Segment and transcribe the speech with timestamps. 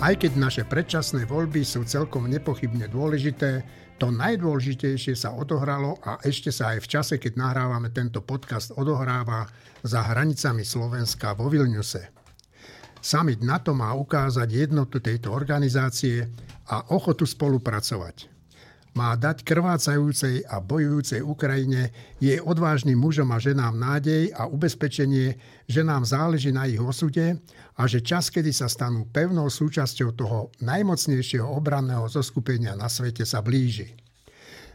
[0.00, 3.60] Aj keď naše predčasné voľby sú celkom nepochybne dôležité,
[4.00, 9.44] to najdôležitejšie sa odohralo a ešte sa aj v čase, keď nahrávame tento podcast, odohráva
[9.84, 12.16] za hranicami Slovenska vo Vilniuse.
[12.96, 16.24] Summit NATO má ukázať jednotu tejto organizácie
[16.72, 18.29] a ochotu spolupracovať
[18.94, 25.38] má dať krvácajúcej a bojujúcej Ukrajine jej odvážnym mužom a ženám nádej a ubezpečenie,
[25.70, 27.38] že nám záleží na ich osude
[27.78, 33.38] a že čas, kedy sa stanú pevnou súčasťou toho najmocnejšieho obranného zoskupenia na svete sa
[33.38, 33.94] blíži.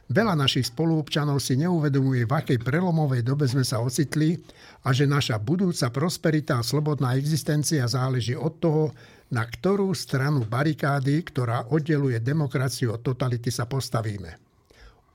[0.05, 4.37] Veľa našich spoluobčanov si neuvedomuje, v akej prelomovej dobe sme sa ocitli
[4.85, 8.93] a že naša budúca prosperita a slobodná existencia záleží od toho,
[9.33, 14.37] na ktorú stranu barikády, ktorá oddeluje demokraciu od totality, sa postavíme.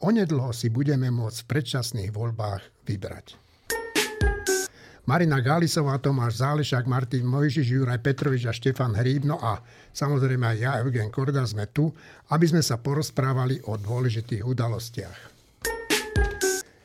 [0.01, 3.37] Onedlho si budeme môcť v predčasných voľbách vybrať.
[5.11, 9.59] Marina Gálisová, Tomáš Zálešák, Martin Mojžiš, Juraj Petrovič a Štefan Hríbno a
[9.91, 11.91] samozrejme aj ja, Eugen Korda, sme tu,
[12.31, 15.19] aby sme sa porozprávali o dôležitých udalostiach.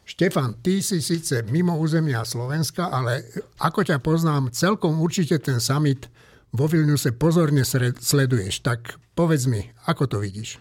[0.06, 3.30] Štefan, ty si síce mimo územia Slovenska, ale
[3.62, 6.10] ako ťa poznám, celkom určite ten summit
[6.56, 7.68] vo Vilniuse pozorne
[8.00, 8.64] sleduješ.
[8.64, 10.58] Tak povedz mi, ako to vidíš?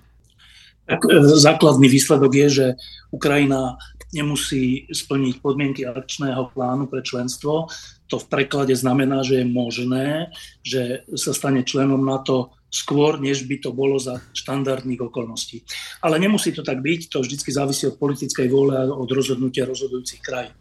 [0.91, 0.97] E,
[1.41, 2.67] základný výsledok je, že
[3.09, 3.81] Ukrajina
[4.13, 7.73] nemusí splniť podmienky akčného plánu pre členstvo.
[8.13, 10.31] To v preklade znamená, že je možné,
[10.63, 15.63] že sa stane členom NATO skôr, než by to bolo za štandardných okolností.
[16.03, 20.21] Ale nemusí to tak byť, to vždy závisí od politickej vôle a od rozhodnutia rozhodujúcich
[20.23, 20.55] krajín.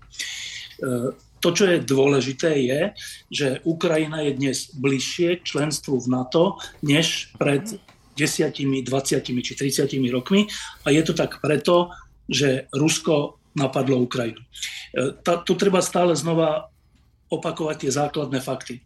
[1.44, 2.82] To, čo je dôležité, je,
[3.28, 7.68] že Ukrajina je dnes bližšie k členstvu v NATO, než pred
[8.16, 8.56] 10,
[8.88, 10.48] 20 či 30 rokmi.
[10.88, 11.92] A je to tak preto,
[12.32, 14.40] že Rusko napadlo Ukrajinu.
[14.40, 15.12] E,
[15.44, 16.72] tu treba stále znova
[17.28, 18.80] opakovať tie základné fakty.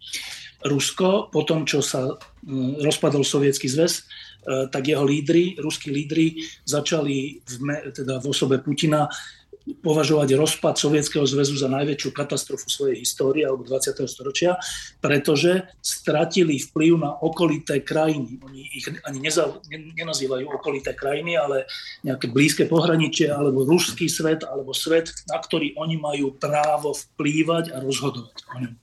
[0.65, 2.17] Rusko, po tom, čo sa
[2.81, 4.03] rozpadol Sovietský zväz, e,
[4.73, 7.53] tak jeho lídry, ruskí lídry, začali v,
[7.93, 9.05] teda v osobe Putina
[9.83, 13.99] považovať rozpad Sovietskeho zväzu za najväčšiu katastrofu svojej histórie alebo 20.
[14.07, 14.55] storočia,
[15.03, 18.39] pretože stratili vplyv na okolité krajiny.
[18.47, 21.67] Oni ich ani neza, nenazývajú okolité krajiny, ale
[22.07, 27.83] nejaké blízke pohraničie, alebo ruský svet, alebo svet, na ktorý oni majú právo vplývať a
[27.83, 28.75] rozhodovať o ňom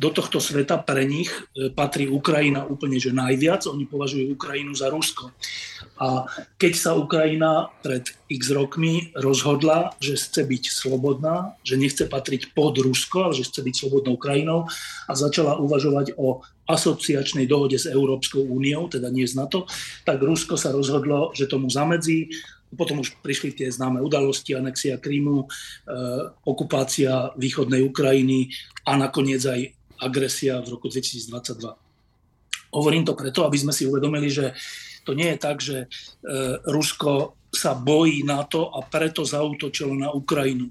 [0.00, 3.68] do tohto sveta pre nich e, patrí Ukrajina úplne že najviac.
[3.68, 5.28] Oni považujú Ukrajinu za Rusko.
[6.00, 6.24] A
[6.56, 12.80] keď sa Ukrajina pred x rokmi rozhodla, že chce byť slobodná, že nechce patriť pod
[12.80, 14.64] Rusko, ale že chce byť slobodnou krajinou
[15.04, 19.66] a začala uvažovať o asociačnej dohode s Európskou úniou, teda nie z NATO,
[20.06, 22.30] tak Rusko sa rozhodlo, že tomu zamedzí
[22.74, 25.46] potom už prišli tie známe udalosti, anexia Krímu, e,
[26.46, 28.50] okupácia východnej Ukrajiny
[28.86, 29.60] a nakoniec aj
[30.00, 31.76] agresia v roku 2022.
[32.70, 34.54] Hovorím to preto, aby sme si uvedomili, že
[35.02, 35.86] to nie je tak, že e,
[36.70, 40.70] Rusko sa bojí na to a preto zautočilo na Ukrajinu.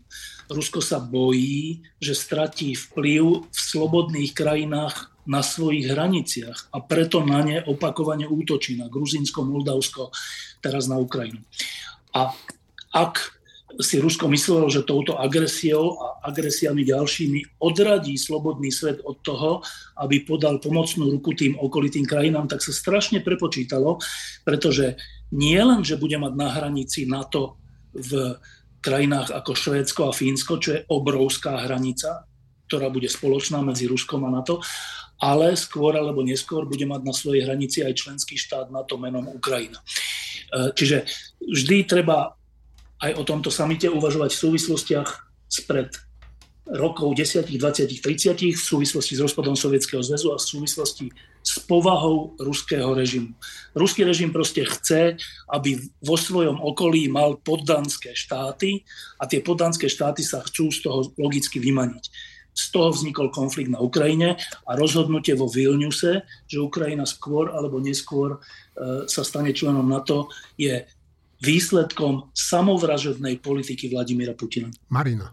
[0.49, 7.45] Rusko sa bojí, že stratí vplyv v slobodných krajinách na svojich hraniciach a preto na
[7.45, 10.09] ne opakovane útočí na Gruzinsko, Moldavsko,
[10.57, 11.45] teraz na Ukrajinu.
[12.17, 12.33] A
[12.89, 13.37] ak
[13.77, 19.61] si Rusko myslelo, že touto agresiou a agresiami ďalšími odradí slobodný svet od toho,
[20.01, 24.01] aby podal pomocnú ruku tým okolitým krajinám, tak sa strašne prepočítalo,
[24.41, 24.97] pretože
[25.29, 27.61] nie len, že bude mať na hranici NATO
[27.93, 28.41] v
[28.81, 32.25] krajinách ako Švédsko a Fínsko, čo je obrovská hranica,
[32.65, 34.65] ktorá bude spoločná medzi Ruskom a NATO,
[35.19, 39.83] ale skôr alebo neskôr bude mať na svojej hranici aj členský štát NATO menom Ukrajina.
[39.83, 41.03] E, čiže
[41.43, 42.39] vždy treba
[42.99, 45.09] aj o tomto samite uvažovať v súvislostiach
[45.51, 45.91] spred
[46.69, 51.07] rokov 10, 20, 30 v súvislosti s rozpadom Sovietskeho zväzu a v súvislosti
[51.41, 53.33] s povahou ruského režimu.
[53.73, 55.17] Ruský režim proste chce,
[55.49, 58.85] aby vo svojom okolí mal poddanské štáty
[59.17, 62.05] a tie poddanské štáty sa chcú z toho logicky vymaniť.
[62.59, 64.35] Z toho vznikol konflikt na Ukrajine
[64.67, 70.27] a rozhodnutie vo Vilniuse, že Ukrajina skôr alebo neskôr e, sa stane členom NATO,
[70.59, 70.83] je
[71.39, 74.67] výsledkom samovražednej politiky Vladimíra Putina.
[74.91, 75.31] Marina.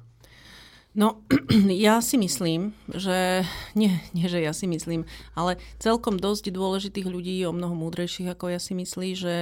[0.96, 1.20] No,
[1.86, 3.44] ja si myslím, že...
[3.76, 8.54] Nie, nie, že ja si myslím, ale celkom dosť dôležitých ľudí, o mnoho múdrejších ako
[8.54, 9.34] ja si myslí, že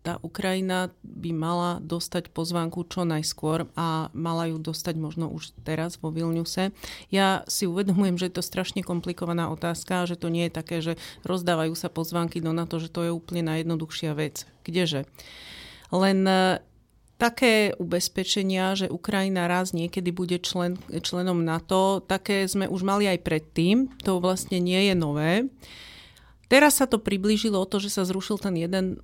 [0.00, 6.00] tá Ukrajina by mala dostať pozvánku čo najskôr a mala ju dostať možno už teraz
[6.00, 6.72] vo Vilniuse.
[7.12, 10.96] Ja si uvedomujem, že je to strašne komplikovaná otázka, že to nie je také, že
[11.28, 14.48] rozdávajú sa pozvánky do NATO, že to je úplne najjednoduchšia vec.
[14.64, 15.04] Kdeže?
[15.92, 16.64] Len e,
[17.20, 23.20] také ubezpečenia, že Ukrajina raz niekedy bude člen, členom NATO, také sme už mali aj
[23.20, 23.92] predtým.
[24.08, 25.44] To vlastne nie je nové.
[26.48, 28.98] Teraz sa to priblížilo o to, že sa zrušil ten jeden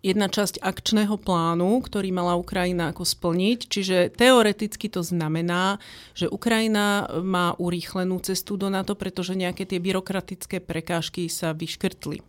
[0.00, 3.58] jedna časť akčného plánu, ktorý mala Ukrajina ako splniť.
[3.66, 5.82] Čiže teoreticky to znamená,
[6.14, 12.22] že Ukrajina má urýchlenú cestu do NATO, pretože nejaké tie byrokratické prekážky sa vyškrtli.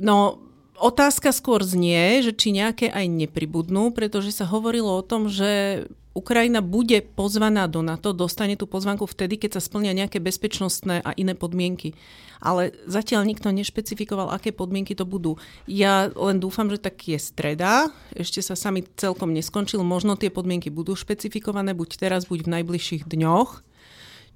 [0.00, 0.46] No,
[0.80, 6.58] Otázka skôr znie, že či nejaké aj nepribudnú, pretože sa hovorilo o tom, že Ukrajina
[6.58, 11.38] bude pozvaná do NATO, dostane tú pozvanku vtedy, keď sa splnia nejaké bezpečnostné a iné
[11.38, 11.94] podmienky.
[12.42, 15.38] Ale zatiaľ nikto nešpecifikoval, aké podmienky to budú.
[15.70, 20.66] Ja len dúfam, že tak je streda, ešte sa sami celkom neskončil, možno tie podmienky
[20.66, 23.62] budú špecifikované buď teraz, buď v najbližších dňoch.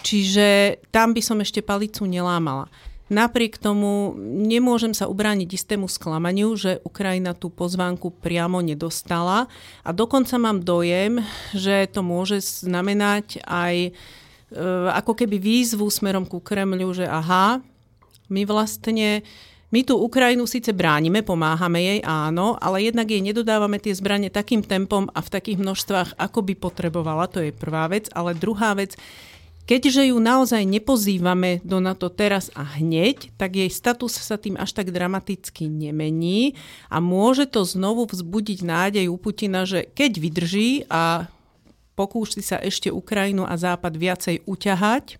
[0.04, 2.70] Čiže tam by som ešte palicu nelámala.
[3.12, 9.44] Napriek tomu nemôžem sa ubrániť istému sklamaniu, že Ukrajina tú pozvánku priamo nedostala
[9.84, 11.20] a dokonca mám dojem,
[11.52, 13.90] že to môže znamenať aj e,
[14.88, 17.60] ako keby výzvu smerom ku Kremľu, že aha,
[18.32, 19.20] my vlastne
[19.74, 24.62] my tú Ukrajinu síce bránime, pomáhame jej, áno, ale jednak jej nedodávame tie zbranie takým
[24.62, 28.06] tempom a v takých množstvách, ako by potrebovala, to je prvá vec.
[28.14, 28.94] Ale druhá vec,
[29.64, 34.76] Keďže ju naozaj nepozývame do NATO teraz a hneď, tak jej status sa tým až
[34.76, 36.52] tak dramaticky nemení
[36.92, 41.32] a môže to znovu vzbudiť nádej u Putina, že keď vydrží a
[41.96, 45.16] pokúši sa ešte Ukrajinu a Západ viacej uťahať,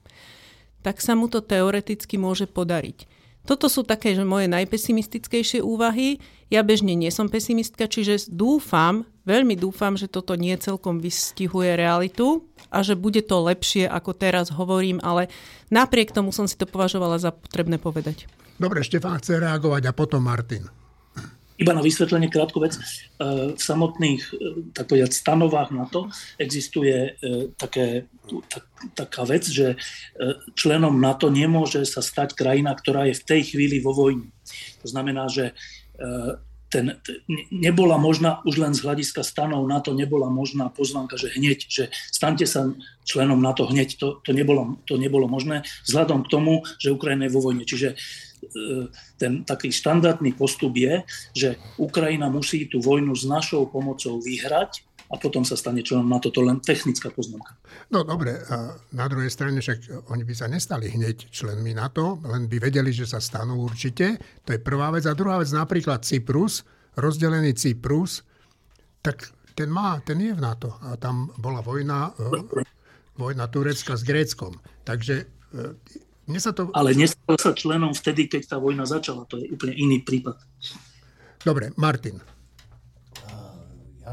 [0.84, 3.08] tak sa mu to teoreticky môže podariť.
[3.48, 6.20] Toto sú také, že moje najpesimistickejšie úvahy.
[6.52, 12.44] Ja bežne nie som pesimistka, čiže dúfam, veľmi dúfam, že toto nie celkom vystihuje realitu
[12.68, 15.32] a že bude to lepšie, ako teraz hovorím, ale
[15.68, 18.28] napriek tomu som si to považovala za potrebné povedať.
[18.54, 20.70] Dobre, Štefán chce reagovať a potom Martin.
[21.54, 22.74] Iba na vysvetlenie krátku vec.
[22.74, 22.82] E,
[23.54, 24.32] v samotných e,
[24.74, 28.10] tak povedať, stanovách na to existuje e, také,
[28.50, 28.66] tak,
[28.98, 29.78] taká vec, že
[30.58, 34.34] členom NATO nemôže sa stať krajina, ktorá je v tej chvíli vo vojni.
[34.82, 35.54] To znamená, že
[36.74, 36.98] ten,
[37.54, 41.84] nebola možná, už len z hľadiska stanov na to nebola možná pozvánka, že hneď, že
[42.10, 42.74] stante sa
[43.06, 47.30] členom na to hneď, to, to, nebolo, to nebolo možné, vzhľadom k tomu, že Ukrajina
[47.30, 47.62] je vo vojne.
[47.62, 47.96] Čiže e,
[49.22, 55.14] ten taký štandardný postup je, že Ukrajina musí tú vojnu s našou pomocou vyhrať a
[55.20, 56.32] potom sa stane členom NATO.
[56.32, 57.56] To len technická poznámka.
[57.92, 58.40] No dobre,
[58.96, 63.04] na druhej strane však oni by sa nestali hneď členmi NATO, len by vedeli, že
[63.04, 64.16] sa stanú určite.
[64.48, 65.04] To je prvá vec.
[65.04, 66.64] A druhá vec, napríklad Cyprus,
[66.96, 68.24] rozdelený Cyprus,
[69.04, 70.74] tak ten má, ten je v NATO.
[70.82, 72.64] A tam bola vojna, e,
[73.14, 74.56] vojna Turecka s Gréckom.
[74.82, 75.26] Takže e,
[76.26, 76.72] mne sa to...
[76.72, 79.28] Ale nestal sa členom vtedy, keď tá vojna začala.
[79.28, 80.40] To je úplne iný prípad.
[81.44, 82.33] Dobre, Martin.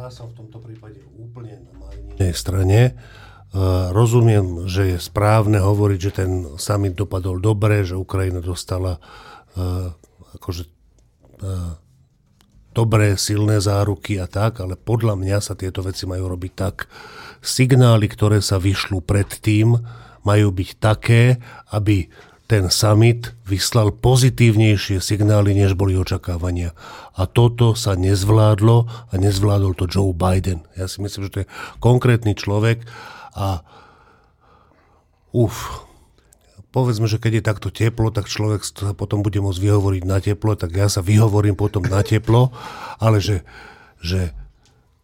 [0.09, 2.98] Som v tomto prípade úplne na Marinej strane.
[3.51, 9.92] Uh, rozumiem, že je správne hovoriť, že ten summit dopadol dobre, že Ukrajina dostala uh,
[10.39, 10.63] akože
[11.44, 11.75] uh,
[12.71, 16.88] dobré, silné záruky a tak, ale podľa mňa sa tieto veci majú robiť tak.
[17.44, 19.75] Signály, ktoré sa vyšľú predtým,
[20.24, 21.44] majú byť také,
[21.75, 22.07] aby
[22.51, 26.75] ten summit vyslal pozitívnejšie signály, než boli očakávania.
[27.15, 30.68] A toto sa nezvládlo a nezvládol to Joe Biden.
[30.75, 32.83] Ja si myslím, že to je konkrétny človek
[33.39, 33.63] a
[35.31, 35.88] uf,
[36.75, 40.60] povedzme, že keď je takto teplo, tak človek sa potom bude môcť vyhovoriť na teplo,
[40.60, 42.51] tak ja sa vyhovorím potom na teplo,
[43.00, 43.48] ale že,
[44.03, 44.36] že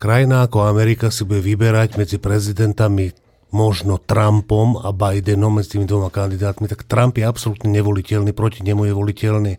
[0.04, 3.16] krajina ako Amerika si bude vyberať medzi prezidentami
[3.52, 8.92] možno Trumpom a Bidenom medzi tými dvoma kandidátmi, tak Trump je absolútne nevoliteľný, proti nemu
[8.92, 9.54] je voliteľný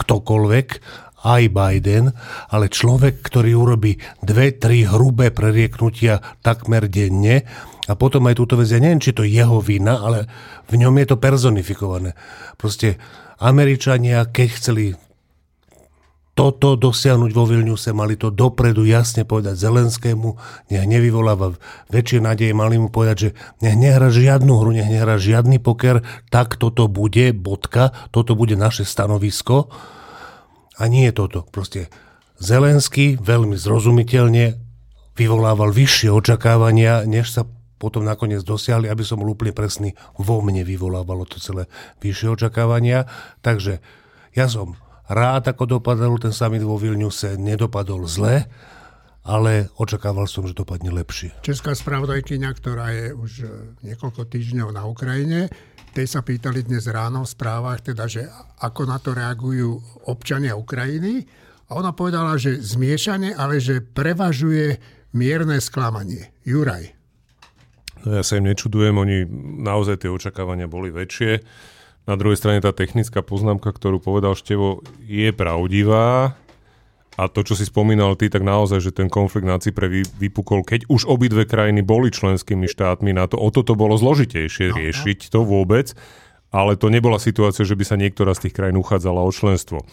[0.00, 0.68] ktokoľvek,
[1.22, 2.10] aj Biden,
[2.50, 7.46] ale človek, ktorý urobí dve, tri hrubé prerieknutia takmer denne
[7.86, 10.26] a potom aj túto vec, ja neviem, či to je jeho vina, ale
[10.66, 12.18] v ňom je to personifikované.
[12.58, 12.98] Proste
[13.38, 14.84] Američania, keď chceli
[16.32, 20.28] toto dosiahnuť vo Vilniuse, mali to dopredu jasne povedať Zelenskému,
[20.72, 21.52] nech nevyvoláva
[21.92, 26.00] väčšie nádeje, mali mu povedať, že nech nehra žiadnu hru, nech nehra žiadny poker,
[26.32, 29.68] tak toto bude, bodka, toto bude naše stanovisko
[30.80, 31.44] a nie je toto.
[31.52, 31.92] Proste
[32.40, 34.56] Zelenský veľmi zrozumiteľne
[35.12, 37.44] vyvolával vyššie očakávania, než sa
[37.76, 41.68] potom nakoniec dosiahli, aby som bol úplne presný, vo mne vyvolávalo to celé
[42.00, 43.04] vyššie očakávania.
[43.44, 43.84] Takže
[44.32, 48.46] ja som rád, ako dopadol ten summit vo Vilniuse, nedopadol zle,
[49.22, 51.30] ale očakával som, že dopadne lepšie.
[51.46, 53.46] Česká spravodajkyňa, ktorá je už e,
[53.86, 55.46] niekoľko týždňov na Ukrajine,
[55.92, 58.26] tej sa pýtali dnes ráno v správach, teda, že
[58.58, 59.78] ako na to reagujú
[60.08, 61.22] občania Ukrajiny.
[61.68, 64.80] A ona povedala, že zmiešanie, ale že prevažuje
[65.12, 66.32] mierne sklamanie.
[66.42, 66.96] Juraj.
[68.02, 69.28] No ja sa im nečudujem, oni
[69.62, 71.44] naozaj tie očakávania boli väčšie
[72.02, 76.34] Na druhej strane tá technická poznámka, ktorú povedal Števo, je pravdivá.
[77.20, 80.88] A to, čo si spomínal ty, tak naozaj, že ten konflikt na Cypre vypukol, keď
[80.88, 85.92] už obidve krajiny boli členskými štátmi na to, o toto bolo zložitejšie riešiť to vôbec,
[86.48, 89.84] ale to nebola situácia, že by sa niektorá z tých krajín uchádzala o členstvo.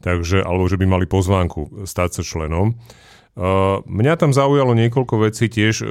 [0.00, 2.78] Takže, alebo že by mali pozvánku stať sa členom.
[3.34, 5.74] Uh, mňa tam zaujalo niekoľko vecí tiež.
[5.82, 5.88] Uh,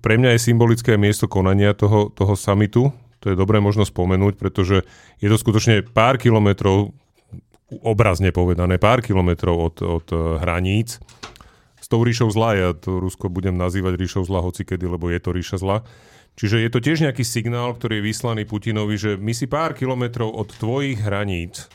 [0.00, 2.92] pre mňa je symbolické miesto konania toho, toho samitu.
[3.22, 4.82] To je dobré možno spomenúť, pretože
[5.22, 6.90] je to skutočne pár kilometrov
[7.80, 11.00] obrazne povedané, pár kilometrov od, od eh, hraníc.
[11.82, 15.30] S tou ríšou zla, ja to Rusko budem nazývať ríšou zla hocikedy, lebo je to
[15.34, 15.82] ríša zla.
[16.32, 20.32] Čiže je to tiež nejaký signál, ktorý je vyslaný Putinovi, že my si pár kilometrov
[20.32, 21.68] od tvojich hraníc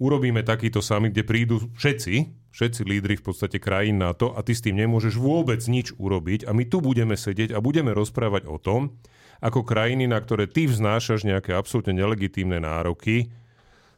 [0.00, 2.14] urobíme takýto summit, kde prídu všetci,
[2.50, 6.56] všetci lídry v podstate krajín NATO a ty s tým nemôžeš vôbec nič urobiť a
[6.56, 8.96] my tu budeme sedieť a budeme rozprávať o tom,
[9.40, 13.32] ako krajiny, na ktoré ty vznášaš nejaké absolútne nelegitímne nároky,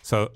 [0.03, 0.31] sa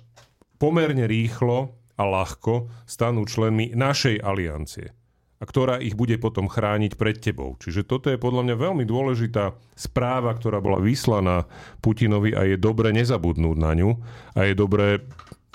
[0.63, 4.93] pomerne rýchlo a ľahko stanú členmi našej aliancie
[5.37, 7.61] a ktorá ich bude potom chrániť pred tebou.
[7.61, 11.45] Čiže toto je podľa mňa veľmi dôležitá správa, ktorá bola vyslaná
[11.85, 13.91] Putinovi a je dobre nezabudnúť na ňu
[14.33, 15.05] a je dobré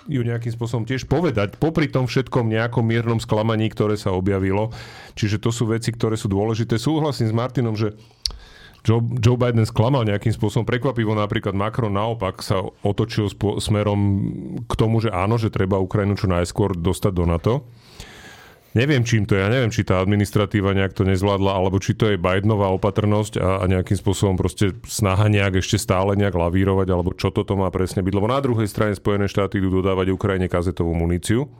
[0.10, 4.74] ju nejakým spôsobom tiež povedať, popri tom všetkom nejakom miernom sklamaní, ktoré sa objavilo.
[5.13, 6.81] Čiže to sú veci, ktoré sú dôležité.
[6.81, 7.93] Súhlasím s Martinom, že
[8.81, 10.65] Joe, Joe Biden sklamal nejakým spôsobom.
[10.65, 14.00] Prekvapivo napríklad Macron naopak sa otočil spo, smerom
[14.65, 17.53] k tomu, že áno, že treba Ukrajinu čo najskôr dostať do NATO.
[18.71, 19.43] Neviem, čím to je.
[19.43, 23.59] Ja neviem, či tá administratíva nejak to nezvládla, alebo či to je Bidenová opatrnosť a,
[23.59, 28.00] a nejakým spôsobom proste snaha nejak ešte stále nejak lavírovať, alebo čo toto má presne
[28.00, 28.13] byť.
[28.15, 31.51] Lebo na druhej strane Spojené štáty idú dodávať Ukrajine kazetovú muníciu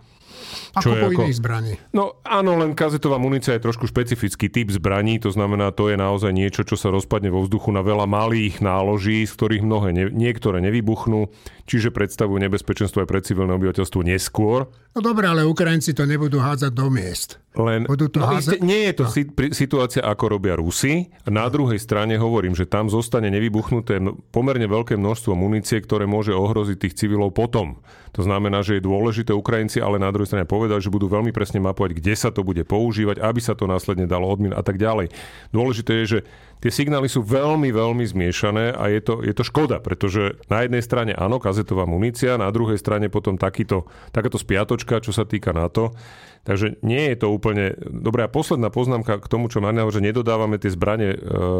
[0.76, 1.22] ako po ako...
[1.26, 1.74] iných zbraní.
[1.96, 6.32] No áno, len kazetová munícia je trošku špecifický typ zbraní, to znamená, to je naozaj
[6.32, 10.60] niečo, čo sa rozpadne vo vzduchu na veľa malých náloží, z ktorých mnohé ne, niektoré
[10.64, 11.32] nevybuchnú,
[11.66, 14.68] čiže predstavujú nebezpečenstvo aj pre civilné obyvateľstvo neskôr.
[14.92, 17.40] No dobre, ale Ukrajinci to nebudú hádzať do miest.
[17.56, 18.64] Len, Budú to no, házať...
[18.64, 19.12] nie je to no.
[19.52, 21.12] situácia, ako robia Rusi.
[21.28, 24.00] Na druhej strane hovorím, že tam zostane nevybuchnuté
[24.36, 27.80] pomerne veľké množstvo munície, ktoré môže ohroziť tých civilov potom.
[28.16, 31.64] To znamená, že je dôležité Ukrajinci, ale na druhej strane povedať, že budú veľmi presne
[31.64, 35.12] mapovať, kde sa to bude používať, aby sa to následne dalo odmin a tak ďalej.
[35.56, 36.20] Dôležité je, že
[36.62, 40.86] tie signály sú veľmi, veľmi zmiešané a je to, je to škoda, pretože na jednej
[40.86, 45.98] strane áno, kazetová munícia, na druhej strane potom takýto, takáto spiatočka, čo sa týka NATO.
[46.42, 47.78] Takže nie je to úplne...
[47.86, 51.18] Dobrá, posledná poznámka k tomu, čo Marina že nedodávame tie zbranie e,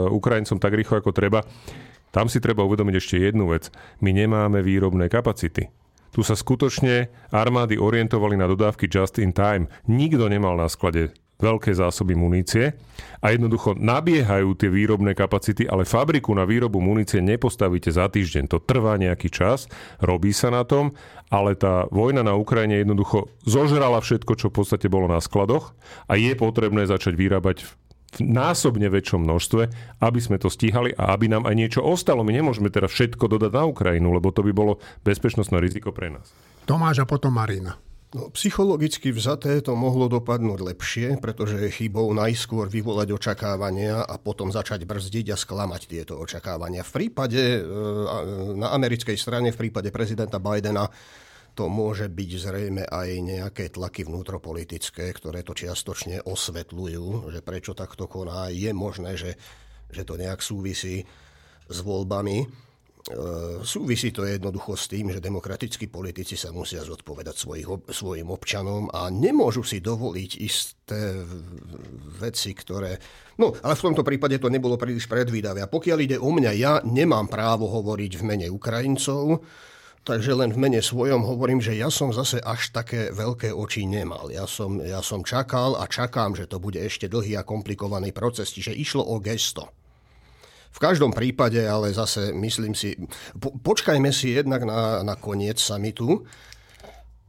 [0.10, 1.46] Ukrajincom tak rýchlo, ako treba.
[2.10, 3.70] Tam si treba uvedomiť ešte jednu vec.
[4.02, 5.70] My nemáme výrobné kapacity.
[6.12, 9.72] Tu sa skutočne armády orientovali na dodávky just in time.
[9.88, 12.78] Nikto nemal na sklade veľké zásoby munície
[13.20, 18.46] a jednoducho nabiehajú tie výrobné kapacity, ale fabriku na výrobu munície nepostavíte za týždeň.
[18.54, 19.66] To trvá nejaký čas,
[19.98, 20.94] robí sa na tom,
[21.34, 25.74] ale tá vojna na Ukrajine jednoducho zožrala všetko, čo v podstate bolo na skladoch
[26.06, 27.72] a je potrebné začať vyrábať v
[28.20, 29.64] násobne väčšom množstve,
[30.04, 32.28] aby sme to stíhali a aby nám aj niečo ostalo.
[32.28, 36.36] My nemôžeme teraz všetko dodať na Ukrajinu, lebo to by bolo bezpečnostné riziko pre nás.
[36.68, 37.80] Tomáš a potom Marina.
[38.12, 44.52] No, psychologicky vzaté to mohlo dopadnúť lepšie, pretože je chybou najskôr vyvolať očakávania a potom
[44.52, 46.84] začať brzdiť a sklamať tieto očakávania.
[46.84, 47.62] V prípade, e,
[48.60, 50.92] na americkej strane, v prípade prezidenta Bidena,
[51.56, 58.12] to môže byť zrejme aj nejaké tlaky vnútropolitické, ktoré to čiastočne osvetľujú, že prečo takto
[58.12, 58.52] koná.
[58.52, 59.40] Je možné, že,
[59.88, 61.08] že to nejak súvisí
[61.72, 62.71] s voľbami.
[63.02, 68.94] E, súvisí to jednoducho s tým, že demokratickí politici sa musia zodpovedať svojich, svojim občanom
[68.94, 71.26] a nemôžu si dovoliť isté
[72.22, 73.02] veci, ktoré...
[73.42, 75.66] No, ale v tomto prípade to nebolo príliš predvídavé.
[75.66, 79.42] A pokiaľ ide o mňa, ja nemám právo hovoriť v mene Ukrajincov,
[80.02, 84.34] Takže len v mene svojom hovorím, že ja som zase až také veľké oči nemal.
[84.34, 88.50] Ja som, ja som čakal a čakám, že to bude ešte dlhý a komplikovaný proces,
[88.50, 89.70] čiže išlo o gesto.
[90.72, 92.96] V každom prípade, ale zase myslím si,
[93.36, 96.24] po, počkajme si jednak na, na koniec samitu.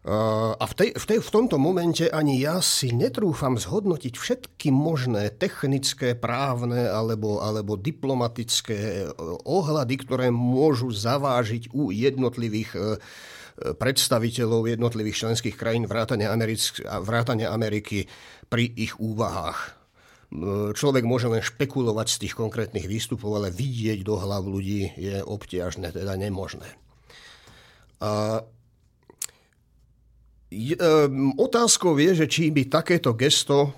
[0.03, 4.75] Uh, a v, tej, v, tej, v tomto momente ani ja si netrúfam zhodnotiť všetky
[4.75, 12.99] možné technické, právne alebo, alebo diplomatické uh, ohľady, ktoré môžu zavážiť u jednotlivých uh,
[13.79, 18.11] predstaviteľov jednotlivých členských krajín vrátane, Americk- vrátane Ameriky
[18.51, 19.82] pri ich úvahách
[20.73, 25.93] človek môže len špekulovať z tých konkrétnych výstupov, ale vidieť do hlav ľudí je obťažné,
[25.93, 26.67] teda nemožné.
[28.03, 28.41] A
[31.37, 33.77] otázkou je, že či by takéto gesto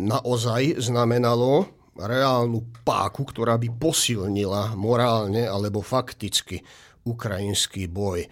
[0.00, 6.60] naozaj znamenalo reálnu páku, ktorá by posilnila morálne alebo fakticky
[7.06, 8.26] ukrajinský boj.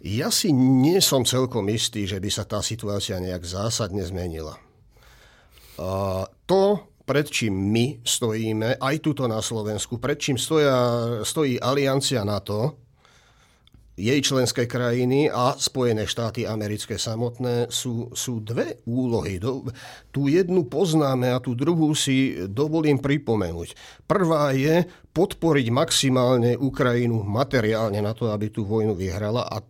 [0.00, 4.60] Ja si nie som celkom istý, že by sa tá situácia nejak zásadne zmenila.
[6.46, 6.62] To,
[7.08, 10.76] pred čím my stojíme, aj tuto na Slovensku, pred čím stoja,
[11.24, 12.76] stojí Aliancia NATO,
[14.00, 19.36] jej členské krajiny a Spojené štáty americké samotné sú, sú dve úlohy.
[19.36, 19.68] Do,
[20.08, 23.76] tú jednu poznáme a tú druhú si dovolím pripomenúť.
[24.08, 29.60] Prvá je podporiť maximálne Ukrajinu materiálne na to, aby tú vojnu vyhrala a,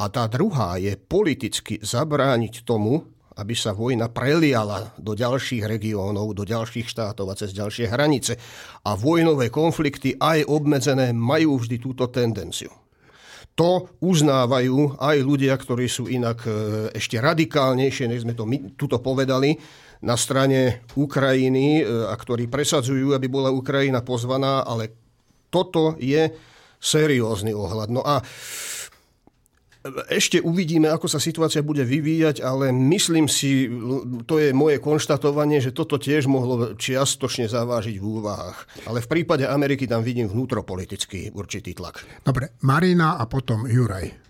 [0.00, 6.46] a tá druhá je politicky zabrániť tomu, aby sa vojna preliala do ďalších regiónov, do
[6.46, 8.38] ďalších štátov a cez ďalšie hranice.
[8.86, 12.70] A vojnové konflikty, aj obmedzené, majú vždy túto tendenciu.
[13.54, 16.50] To uznávajú aj ľudia, ktorí sú inak e,
[16.90, 19.54] ešte radikálnejšie, než sme to my tuto povedali,
[20.02, 24.90] na strane Ukrajiny e, a ktorí presadzujú, aby bola Ukrajina pozvaná, ale
[25.54, 26.34] toto je
[26.82, 27.88] seriózny ohľad.
[27.94, 28.18] No a
[30.08, 33.68] ešte uvidíme, ako sa situácia bude vyvíjať, ale myslím si,
[34.24, 38.88] to je moje konštatovanie, že toto tiež mohlo čiastočne zavážiť v úvahách.
[38.88, 42.00] Ale v prípade Ameriky tam vidím vnútropolitický určitý tlak.
[42.24, 44.24] Dobre, Marina a potom Juraj.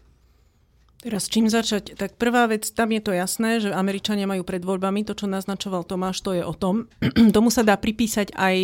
[1.05, 2.01] Teraz čím začať?
[2.01, 5.85] Tak prvá vec, tam je to jasné, že Američania majú pred voľbami, to, čo naznačoval
[5.85, 6.89] Tomáš, to je o tom.
[7.37, 8.57] Tomu sa dá pripísať aj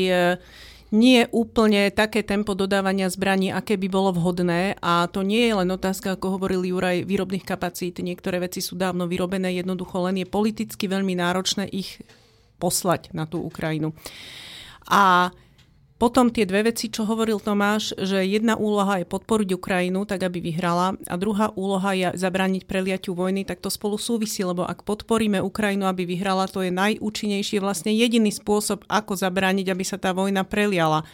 [0.91, 5.71] nie úplne také tempo dodávania zbraní, aké by bolo vhodné a to nie je len
[5.71, 8.03] otázka, ako hovoril Juraj, výrobných kapacít.
[8.03, 12.03] Niektoré veci sú dávno vyrobené, jednoducho len je politicky veľmi náročné ich
[12.59, 13.95] poslať na tú Ukrajinu.
[14.91, 15.31] A
[16.01, 20.41] potom tie dve veci, čo hovoril Tomáš, že jedna úloha je podporiť Ukrajinu, tak aby
[20.41, 25.45] vyhrala a druhá úloha je zabrániť preliaťu vojny, tak to spolu súvisí, lebo ak podporíme
[25.45, 30.41] Ukrajinu, aby vyhrala, to je najúčinnejší, vlastne jediný spôsob, ako zabrániť, aby sa tá vojna
[30.41, 31.05] preliala.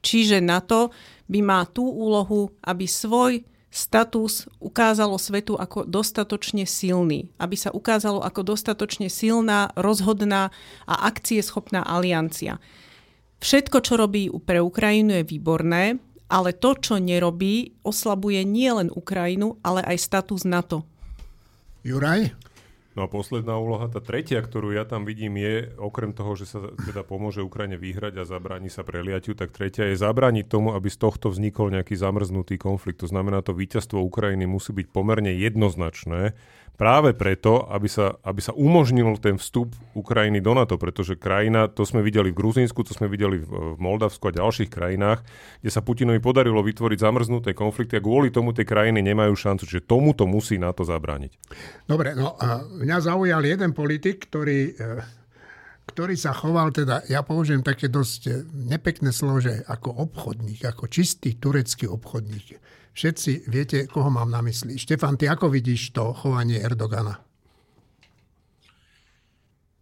[0.00, 0.88] Čiže na to
[1.28, 8.24] by má tú úlohu, aby svoj status ukázalo svetu ako dostatočne silný, aby sa ukázalo
[8.24, 10.52] ako dostatočne silná, rozhodná
[10.88, 12.60] a akcieschopná aliancia.
[13.42, 15.98] Všetko, čo robí pre Ukrajinu, je výborné,
[16.30, 20.86] ale to, čo nerobí, oslabuje nielen Ukrajinu, ale aj status NATO.
[21.82, 22.30] Juraj?
[22.92, 26.70] No a posledná úloha, tá tretia, ktorú ja tam vidím, je, okrem toho, že sa
[26.76, 31.00] teda pomôže Ukrajine vyhrať a zabráni sa preliatiu, tak tretia je zabrániť tomu, aby z
[31.00, 33.00] tohto vznikol nejaký zamrznutý konflikt.
[33.00, 36.36] To znamená, to víťazstvo Ukrajiny musí byť pomerne jednoznačné
[36.76, 41.86] práve preto, aby sa, aby sa umožnil ten vstup Ukrajiny do NATO, pretože krajina, to
[41.86, 45.22] sme videli v Gruzínsku, to sme videli v, v Moldavsku a ďalších krajinách,
[45.60, 49.86] kde sa Putinovi podarilo vytvoriť zamrznuté konflikty a kvôli tomu tie krajiny nemajú šancu, čiže
[49.86, 51.32] tomuto musí NATO zabrániť.
[51.86, 52.34] Dobre, no
[52.82, 55.22] mňa zaujal jeden politik, ktorý e,
[55.82, 58.32] ktorý sa choval, teda ja použijem také dosť e,
[58.70, 62.56] nepekné slovo, že ako obchodník, ako čistý turecký obchodník.
[62.92, 64.76] Všetci viete, koho mám na mysli.
[64.76, 67.20] Štefan, ty ako vidíš to chovanie Erdogana?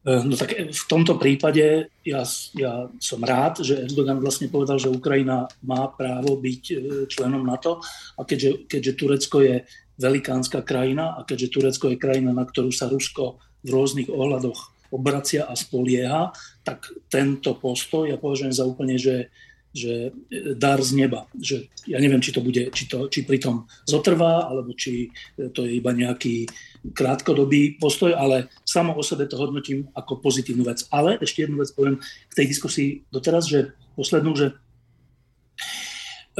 [0.01, 2.23] Eh, no tak v tomto prípade ja,
[2.57, 7.85] ja som rád, že Erdogan vlastne povedal, že Ukrajina má právo byť eh, členom NATO
[8.17, 9.61] a keďže, keďže Turecko je
[10.01, 15.45] velikánska krajina a keďže Turecko je krajina, na ktorú sa Rusko v rôznych ohľadoch obracia
[15.45, 16.33] a spolieha,
[16.65, 19.29] tak tento postoj ja považujem za úplne, že,
[19.71, 21.31] že e, dar z neba.
[21.39, 25.07] Že ja neviem, či to bude, či, to, či pritom zotrvá, alebo či
[25.39, 26.51] e, to je iba nejaký
[26.91, 30.83] krátkodobý postoj, ale samo o sebe to hodnotím ako pozitívnu vec.
[30.91, 34.57] Ale ešte jednu vec poviem k tej diskusii doteraz, že poslednú, že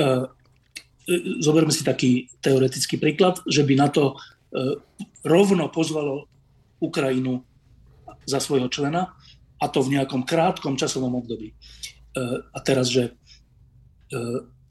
[0.01, 0.25] uh,
[1.45, 4.81] zoberme si taký teoretický príklad, že by na to uh,
[5.29, 6.25] rovno pozvalo
[6.81, 7.45] Ukrajinu
[8.25, 9.13] za svojho člena
[9.61, 11.53] a to v nejakom krátkom časovom období.
[12.57, 13.20] A teraz, že E,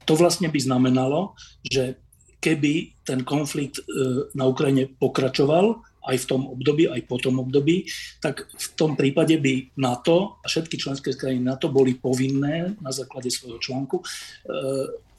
[0.04, 1.96] to vlastne by znamenalo, že
[2.40, 3.84] keby ten konflikt e,
[4.32, 7.84] na Ukrajine pokračoval, aj v tom období, aj po tom období,
[8.24, 13.28] tak v tom prípade by NATO a všetky členské krajiny NATO boli povinné na základe
[13.28, 14.04] svojho článku e,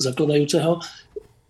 [0.02, 0.82] zakladajúceho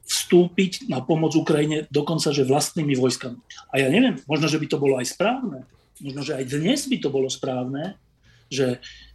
[0.04, 3.40] vstúpiť na pomoc Ukrajine dokonca, že vlastnými vojskami.
[3.72, 5.64] A ja neviem, možno, že by to bolo aj správne,
[6.04, 7.96] možno, že aj dnes by to bolo správne,
[8.52, 9.11] že E,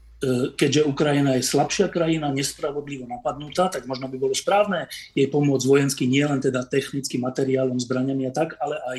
[0.57, 6.09] keďže Ukrajina je slabšia krajina, nespravodlivo napadnutá, tak možno by bolo správne jej pomôcť vojensky
[6.09, 8.99] nielen teda technickým materiálom, zbraniami a tak, ale aj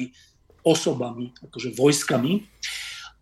[0.61, 2.45] osobami, akože vojskami.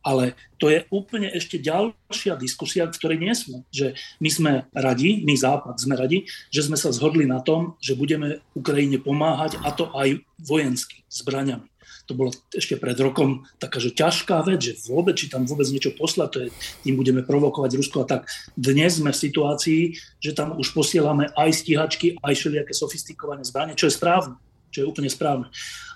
[0.06, 3.66] Ale to je úplne ešte ďalšia diskusia, v ktorej nie sme.
[3.74, 7.98] Že my sme radi, my Západ sme radi, že sme sa zhodli na tom, že
[7.98, 11.75] budeme Ukrajine pomáhať a to aj vojensky, zbraniami.
[12.06, 15.94] To bolo ešte pred rokom taká, že ťažká vec, že vôbec, či tam vôbec niečo
[15.94, 16.50] poslať, to je,
[16.86, 18.30] tým budeme provokovať Rusko a tak.
[18.54, 19.82] Dnes sme v situácii,
[20.22, 24.38] že tam už posielame aj stíhačky, aj všelijaké sofistikované zbranie, čo je správne
[24.76, 25.48] čo je úplne správne.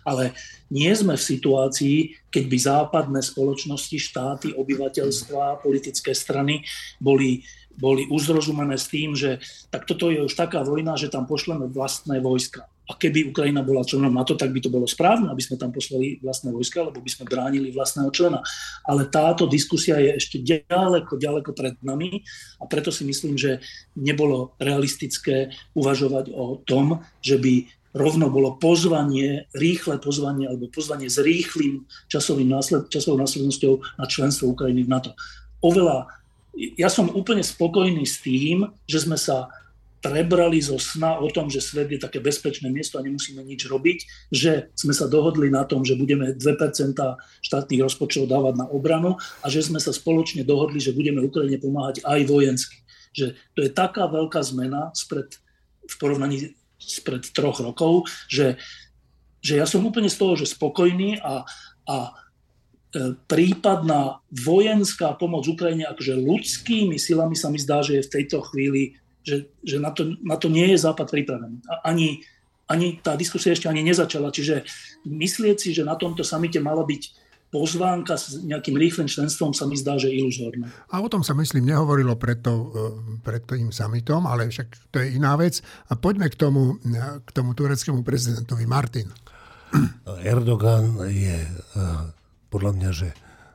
[0.07, 0.31] Ale
[0.71, 1.97] nie sme v situácii,
[2.31, 6.63] keď by západné spoločnosti, štáty, obyvateľstva, politické strany
[7.03, 7.43] boli,
[7.75, 12.23] boli uzrozumené s tým, že tak toto je už taká vojna, že tam pošleme vlastné
[12.23, 12.71] vojska.
[12.89, 16.17] A keby Ukrajina bola členom NATO, tak by to bolo správne, aby sme tam poslali
[16.25, 18.41] vlastné vojska, lebo by sme bránili vlastného člena.
[18.81, 22.25] Ale táto diskusia je ešte ďaleko, ďaleko pred nami
[22.57, 23.61] a preto si myslím, že
[23.93, 31.21] nebolo realistické uvažovať o tom, že by rovno bolo pozvanie, rýchle pozvanie alebo pozvanie s
[31.21, 35.11] rýchlým časovým násled, časovou následnosťou na členstvo Ukrajiny v NATO.
[35.61, 36.09] Oveľa,
[36.77, 39.49] ja som úplne spokojný s tým, že sme sa
[39.99, 44.31] prebrali zo sna o tom, že svet je také bezpečné miesto a nemusíme nič robiť,
[44.31, 46.95] že sme sa dohodli na tom, že budeme 2%
[47.43, 52.01] štátnych rozpočtov dávať na obranu a že sme sa spoločne dohodli, že budeme Ukrajine pomáhať
[52.07, 52.79] aj vojensky.
[53.11, 55.35] Že to je taká veľká zmena spred,
[55.83, 58.55] v porovnaní spred troch rokov, že,
[59.43, 61.43] že ja som úplne z toho, že spokojný a,
[61.91, 62.11] a e,
[63.27, 68.95] prípadná vojenská pomoc Ukrajine akože ľudskými silami sa mi zdá, že je v tejto chvíli,
[69.29, 71.61] že, že na, to, na to nie je Západ pripravený.
[71.85, 72.25] Ani,
[72.65, 74.33] ani tá diskusia ešte ani nezačala.
[74.33, 74.65] Čiže
[75.05, 79.73] myslieť si, že na tomto samite mala byť pozvánka s nejakým rýchlym členstvom sa mi
[79.73, 80.69] zdá, že iluzórne.
[80.93, 82.85] A o tom sa myslím nehovorilo pred, to, e,
[83.25, 85.61] pred tým summitom, ale však to je iná vec.
[85.89, 86.77] A poďme k tomu,
[87.25, 88.69] k tomu tureckému prezidentovi.
[88.69, 89.09] Martin.
[90.25, 91.51] Erdogan je e,
[92.53, 93.09] podľa mňa, že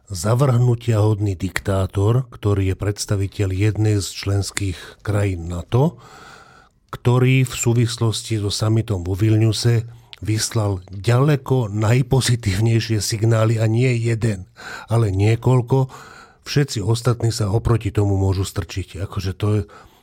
[0.09, 5.97] zavrhnutia hodný diktátor, ktorý je predstaviteľ jednej z členských krajín NATO,
[6.93, 9.89] ktorý v súvislosti so summitom vo Vilniuse
[10.25, 14.49] vyslal ďaleko najpozitívnejšie signály a nie jeden,
[14.89, 15.91] ale niekoľko.
[16.45, 19.01] Všetci ostatní sa oproti tomu môžu strčiť.
[19.01, 19.61] Akože to je,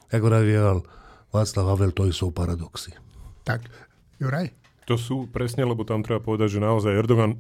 [0.10, 0.78] ako vravial
[1.32, 2.92] Václav Havel, to sú paradoxy.
[3.48, 3.66] Tak,
[4.20, 4.52] Juraj?
[4.90, 7.40] To sú presne, lebo tam treba povedať, že naozaj Erdogan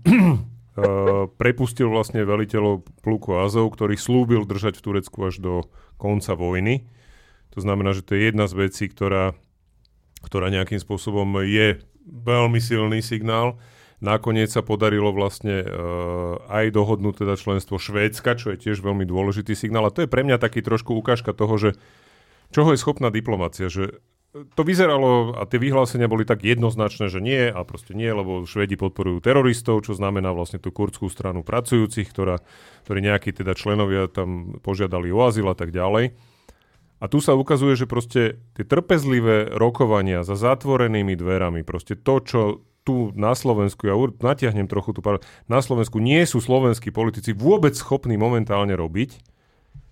[1.35, 5.53] prepustil vlastne veliteľov pluku Azov, ktorý slúbil držať v Turecku až do
[5.99, 6.87] konca vojny.
[7.51, 9.35] To znamená, že to je jedna z vecí, ktorá,
[10.23, 13.59] ktorá nejakým spôsobom je veľmi silný signál.
[14.01, 19.53] Nakoniec sa podarilo vlastne uh, aj dohodnúť teda členstvo Švédska, čo je tiež veľmi dôležitý
[19.53, 19.85] signál.
[19.85, 21.69] A to je pre mňa taký trošku ukážka toho, že
[22.49, 27.51] čoho je schopná diplomácia, že to vyzeralo a tie vyhlásenia boli tak jednoznačné, že nie
[27.51, 32.39] a proste nie, lebo Švedi podporujú teroristov, čo znamená vlastne tú kurdskú stranu pracujúcich, ktorá,
[32.87, 36.15] ktorí nejakí teda členovia tam požiadali o azyl a tak ďalej.
[37.01, 42.41] A tu sa ukazuje, že proste tie trpezlivé rokovania za zatvorenými dverami, proste to, čo
[42.81, 45.01] tu na Slovensku, ja natiahnem trochu tu,
[45.49, 49.30] na Slovensku nie sú slovenskí politici vôbec schopní momentálne robiť,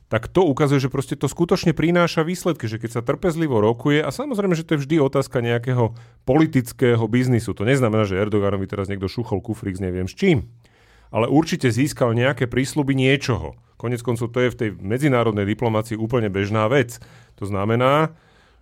[0.10, 4.10] tak to ukazuje, že proste to skutočne prináša výsledky, že keď sa trpezlivo rokuje, a
[4.10, 5.94] samozrejme, že to je vždy otázka nejakého
[6.26, 7.54] politického biznisu.
[7.54, 10.50] To neznamená, že Erdoganovi teraz niekto šuchol kufrík s neviem s čím.
[11.14, 13.54] Ale určite získal nejaké prísľuby niečoho.
[13.78, 16.98] Konec koncov to je v tej medzinárodnej diplomácii úplne bežná vec.
[17.38, 18.18] To znamená,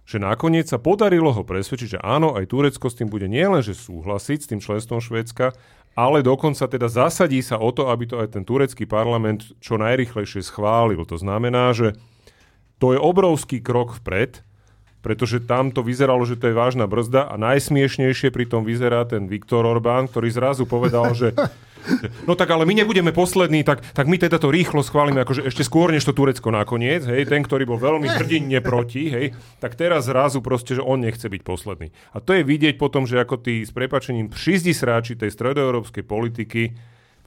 [0.08, 4.40] že nakoniec sa podarilo ho presvedčiť, že áno, aj Turecko s tým bude nielenže súhlasiť
[4.40, 5.52] s tým členstvom Švédska,
[5.98, 10.46] ale dokonca teda zasadí sa o to, aby to aj ten turecký parlament čo najrychlejšie
[10.46, 11.02] schválil.
[11.10, 11.98] To znamená, že
[12.78, 14.46] to je obrovský krok vpred,
[15.02, 19.26] pretože tam to vyzeralo, že to je vážna brzda a najsmiešnejšie pri tom vyzerá ten
[19.26, 21.34] Viktor Orbán, ktorý zrazu povedal, že
[22.28, 25.64] No tak ale my nebudeme poslední, tak, tak my teda to rýchlo schválime, akože ešte
[25.64, 29.26] skôr než to Turecko nakoniec, hej, ten, ktorý bol veľmi hrdinne proti, hej,
[29.64, 31.92] tak teraz zrazu proste, že on nechce byť posledný.
[32.14, 36.76] A to je vidieť potom, že ako tí s prepačením šizdi sráči tej stredoeurópskej politiky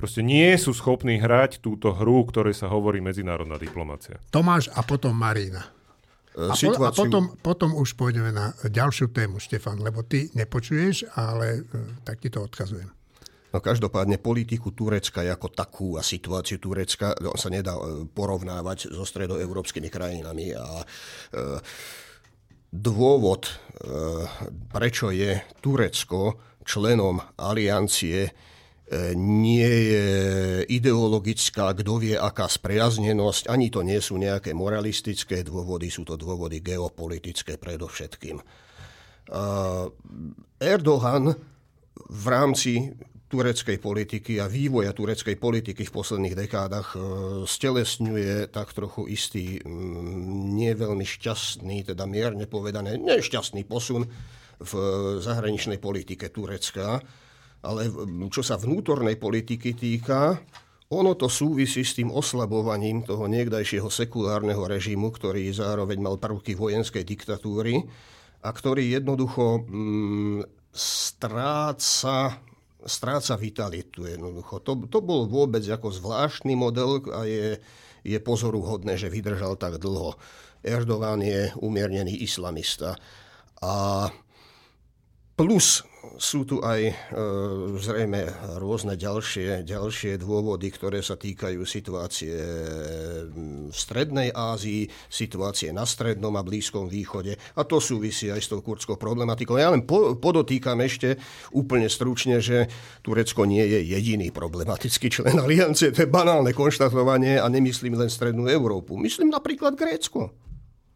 [0.00, 4.16] proste nie sú schopní hrať túto hru, ktorej sa hovorí medzinárodná diplomácia.
[4.32, 5.60] Tomáš a potom Marina.
[6.30, 11.66] A, po, a potom, potom už pôjdeme na ďalšiu tému, Štefan, lebo ty nepočuješ, ale
[11.66, 12.86] e, tak ti to odkazujem.
[13.50, 19.02] No každopádne politiku Turecka ako takú a situáciu Turecka no, sa nedá e, porovnávať so
[19.02, 20.84] stredoeurópskymi krajinami a e,
[22.70, 23.52] dôvod, e,
[24.70, 28.32] prečo je Turecko členom aliancie, e,
[29.18, 30.06] nie je
[30.70, 36.62] ideologická, kto vie aká spriaznenosť, ani to nie sú nejaké moralistické dôvody, sú to dôvody
[36.62, 38.38] geopolitické predovšetkým.
[40.58, 41.24] Erdogan
[42.10, 42.90] v rámci
[43.30, 46.98] tureckej politiky a vývoja tureckej politiky v posledných dekádach e,
[47.46, 49.62] stelesňuje tak trochu istý
[50.50, 54.10] nie veľmi šťastný, teda mierne povedané, nešťastný posun
[54.58, 54.72] v
[55.22, 56.98] zahraničnej politike Turecka.
[57.60, 57.92] Ale
[58.32, 60.42] čo sa vnútornej politiky týka,
[60.90, 67.06] ono to súvisí s tým oslabovaním toho niekdajšieho sekulárneho režimu, ktorý zároveň mal prvky vojenskej
[67.06, 67.78] diktatúry
[68.42, 70.40] a ktorý jednoducho mm,
[70.72, 72.42] stráca,
[72.86, 74.06] stráca vitalitu.
[74.06, 74.60] Jednoducho.
[74.64, 77.58] To, to bol vôbec ako zvláštny model a je,
[78.04, 80.16] je pozoruhodné, že vydržal tak dlho.
[80.60, 82.96] Erdogan je umiernený islamista.
[83.60, 84.08] A
[85.40, 85.80] plus
[86.20, 86.92] sú tu aj e,
[87.80, 88.28] zrejme
[88.60, 92.36] rôzne ďalšie, ďalšie dôvody, ktoré sa týkajú situácie
[93.24, 93.36] v
[93.72, 97.40] Strednej Ázii, situácie na Strednom a Blízkom východe.
[97.56, 99.56] A to súvisí aj s tou kurdskou problematikou.
[99.56, 101.16] Ja len po, podotýkam ešte
[101.56, 102.68] úplne stručne, že
[103.00, 105.88] Turecko nie je jediný problematický člen aliancie.
[105.96, 109.00] To je banálne konštatovanie a nemyslím len Strednú Európu.
[109.00, 110.49] Myslím napríklad Grécko.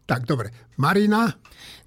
[0.05, 0.53] Tak dobre.
[0.77, 1.33] Marina?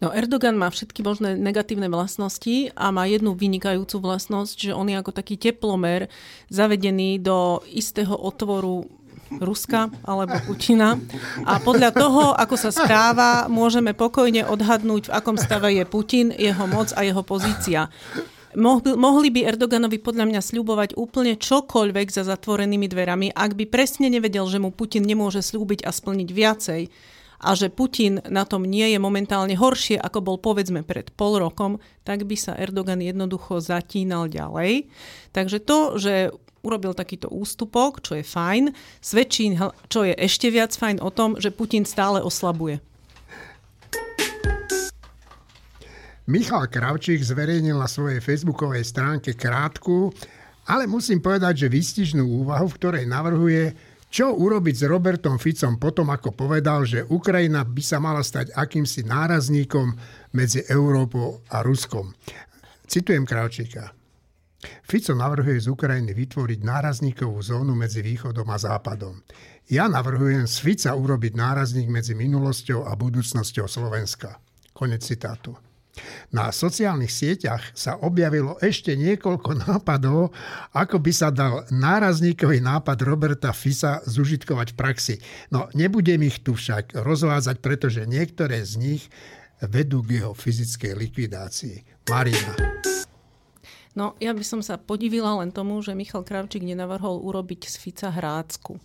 [0.01, 4.97] No Erdogan má všetky možné negatívne vlastnosti a má jednu vynikajúcu vlastnosť, že on je
[4.97, 6.09] ako taký teplomer
[6.49, 8.89] zavedený do istého otvoru
[9.37, 10.95] Ruska alebo Putina.
[11.43, 16.65] A podľa toho, ako sa správa, môžeme pokojne odhadnúť, v akom stave je Putin, jeho
[16.65, 17.91] moc a jeho pozícia.
[18.57, 24.47] Mohli by Erdoganovi podľa mňa sľubovať úplne čokoľvek za zatvorenými dverami, ak by presne nevedel,
[24.49, 26.81] že mu Putin nemôže slúbiť a splniť viacej
[27.37, 31.77] a že Putin na tom nie je momentálne horšie, ako bol povedzme pred pol rokom,
[32.01, 34.89] tak by sa Erdogan jednoducho zatínal ďalej.
[35.33, 36.33] Takže to, že
[36.65, 39.53] urobil takýto ústupok, čo je fajn, svedčí,
[39.87, 42.81] čo je ešte viac fajn o tom, že Putin stále oslabuje.
[46.27, 50.11] Michal Kravčík zverejnil na svojej facebookovej stránke krátku,
[50.67, 53.71] ale musím povedať, že výstižnú úvahu, v ktorej navrhuje
[54.07, 59.03] čo urobiť s Robertom Ficom potom, ako povedal, že Ukrajina by sa mala stať akýmsi
[59.03, 59.93] nárazníkom
[60.31, 62.15] medzi Európou a Ruskom?
[62.87, 63.91] Citujem Kravčíka.
[64.87, 69.21] Fico navrhuje z Ukrajiny vytvoriť nárazníkovú zónu medzi východom a západom.
[69.67, 74.39] Ja navrhujem z Fica urobiť nárazník medzi minulosťou a budúcnosťou Slovenska.
[74.71, 75.66] Konec citátu.
[76.29, 80.35] Na sociálnych sieťach sa objavilo ešte niekoľko nápadov,
[80.73, 85.15] ako by sa dal nárazníkový nápad Roberta Fisa zužitkovať v praxi.
[85.49, 89.03] No nebudem ich tu však rozvádzať, pretože niektoré z nich
[89.63, 91.77] vedú k jeho fyzickej likvidácii.
[92.07, 92.53] Marina.
[93.97, 98.13] No, ja by som sa podivila len tomu, že Michal Kravčík nenavrhol urobiť z Fica
[98.13, 98.77] hrácku.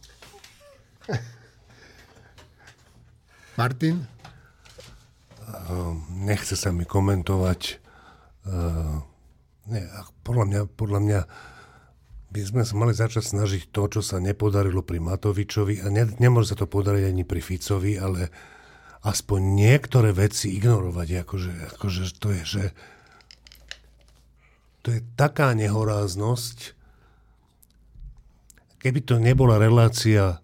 [3.60, 4.21] Martin?
[5.42, 7.60] Ehm, nechce sa mi komentovať.
[8.46, 9.06] Ehm,
[9.70, 9.82] nie,
[10.26, 11.20] podľa mňa, podľa mňa
[12.32, 16.56] by sme sa mali začať snažiť to, čo sa nepodarilo pri Matovičovi a ne, nemôže
[16.56, 18.32] sa to podariť ani pri Ficovi, ale
[19.04, 21.08] aspoň niektoré veci ignorovať.
[21.22, 22.64] Akože, akože to je, že
[24.82, 26.74] to je taká nehoráznosť,
[28.82, 30.41] keby to nebola relácia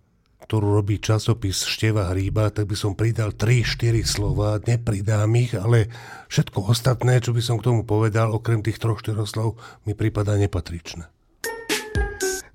[0.49, 5.93] ktorú robí časopis Števa Hríba, tak by som pridal 3-4 slova, nepridám ich, ale
[6.33, 11.05] všetko ostatné, čo by som k tomu povedal, okrem tých 3-4 slov, mi prípada nepatričné.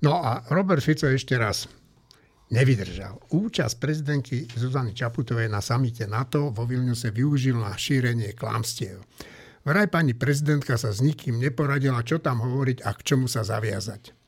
[0.02, 1.70] No a Robert Fico ešte raz
[2.50, 3.30] nevydržal.
[3.30, 9.06] Účasť prezidentky Zuzany Čaputovej na samite NATO vo Vilniuse využil na šírenie klamstiev.
[9.64, 14.23] Vraj pani prezidentka sa s nikým neporadila, čo tam hovoriť a k čomu sa zaviazať.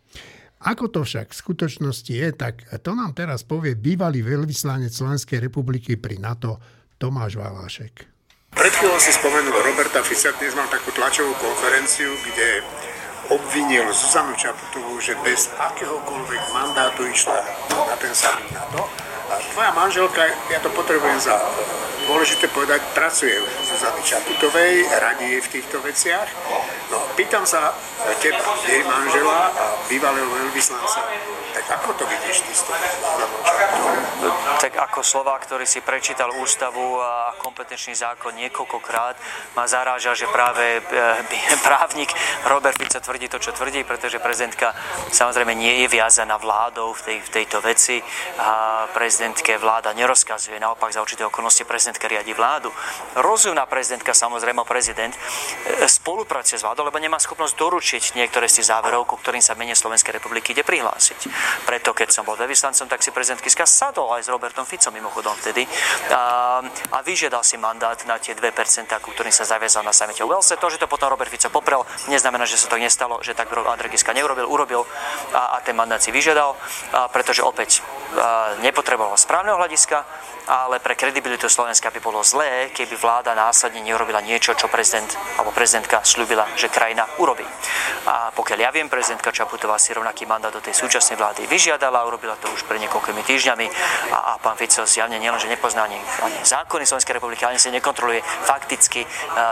[0.64, 6.00] Ako to však v skutočnosti je, tak to nám teraz povie bývalý veľvyslanec Slovenskej republiky
[6.00, 6.56] pri NATO
[6.96, 8.08] Tomáš Valášek.
[8.56, 12.64] Pred chvíľou si spomenul Roberta Fica, dnes mal takú tlačovú konferenciu, kde
[13.28, 17.36] obvinil Zuzanu Čaputovú, že bez akéhokoľvek mandátu išla
[17.68, 18.88] na ten samý NATO.
[19.28, 21.36] A tvoja manželka, ja to potrebujem za
[22.06, 26.26] dôležité povedať, pracuje u Zuzany Čaputovej, radí v týchto veciach.
[26.90, 27.74] No, pýtam sa
[28.22, 31.02] teba, jej manžela a bývalého veľvyslanca,
[31.56, 32.62] tak ako to vidíš ty s
[34.60, 39.16] Tak ako slova, ktorý si prečítal ústavu a kompetenčný zákon niekoľkokrát,
[39.56, 40.80] ma zaráža, že práve e,
[41.66, 42.12] právnik
[42.44, 44.76] Robert Fico tvrdí to, čo tvrdí, pretože prezidentka
[45.08, 48.04] samozrejme nie je viazaná vládou v, tej, v tejto veci.
[48.36, 52.74] A prezidentke vláda nerozkazuje, naopak za určité okolnosti prezident prezidentka riadi vládu.
[53.14, 58.74] Rozumná prezidentka, samozrejme prezident, e, spolupracuje s vládou, lebo nemá schopnosť doručiť niektoré z tých
[58.74, 61.30] záverov, ku ktorým sa mene Slovenskej republiky ide prihlásiť.
[61.64, 65.34] Preto, keď som bol veľvyslancom, tak si prezident Kiska sadol aj s Robertom Ficom mimochodom
[65.42, 65.66] vtedy
[66.10, 68.44] a, a vyžiadal si mandát na tie 2%,
[69.02, 70.56] ku ktorým sa zaviazal na samite Welse.
[70.56, 73.94] To, že to potom Robert Fico poprel, neznamená, že sa to nestalo, že tak Andrej
[73.94, 74.82] Kiska neurobil, urobil
[75.34, 76.54] a, a ten mandát si vyžiadal,
[76.92, 77.82] a, pretože opäť
[78.62, 80.06] nepotreboval správneho hľadiska,
[80.46, 85.50] ale pre kredibilitu Slovenska by bolo zlé, keby vláda následne neurobila niečo, čo prezident alebo
[85.50, 87.42] prezidentka slúbila, že krajina urobí.
[88.06, 92.38] A pokiaľ ja viem, prezidentka Čaputová si rovnaký mandát do tej súčasnej vlády vyžiadala, urobila
[92.38, 93.66] to už pred niekoľkými týždňami
[94.14, 95.98] a, a pán Fico zjavne nielenže nepozná ani,
[96.46, 99.08] zákony Slovenskej republiky, ani si nekontroluje fakticky, e,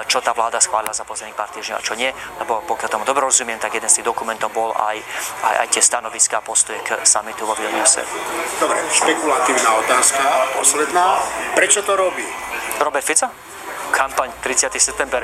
[0.06, 3.26] čo tá vláda schválila za posledných pár týždňov a čo nie, lebo pokiaľ tomu dobro
[3.26, 5.02] rozumiem, tak jeden z tých dokumentov bol aj,
[5.42, 8.06] aj, aj tie stanoviská postoje k samitu vo Vilniuse.
[8.62, 10.22] Dobre, špekulatívna otázka,
[10.54, 10.83] posledná.
[11.54, 12.26] Prečo to robí?
[12.80, 13.54] Robert Fico?
[13.94, 14.74] kampaň 30.
[14.82, 15.22] september.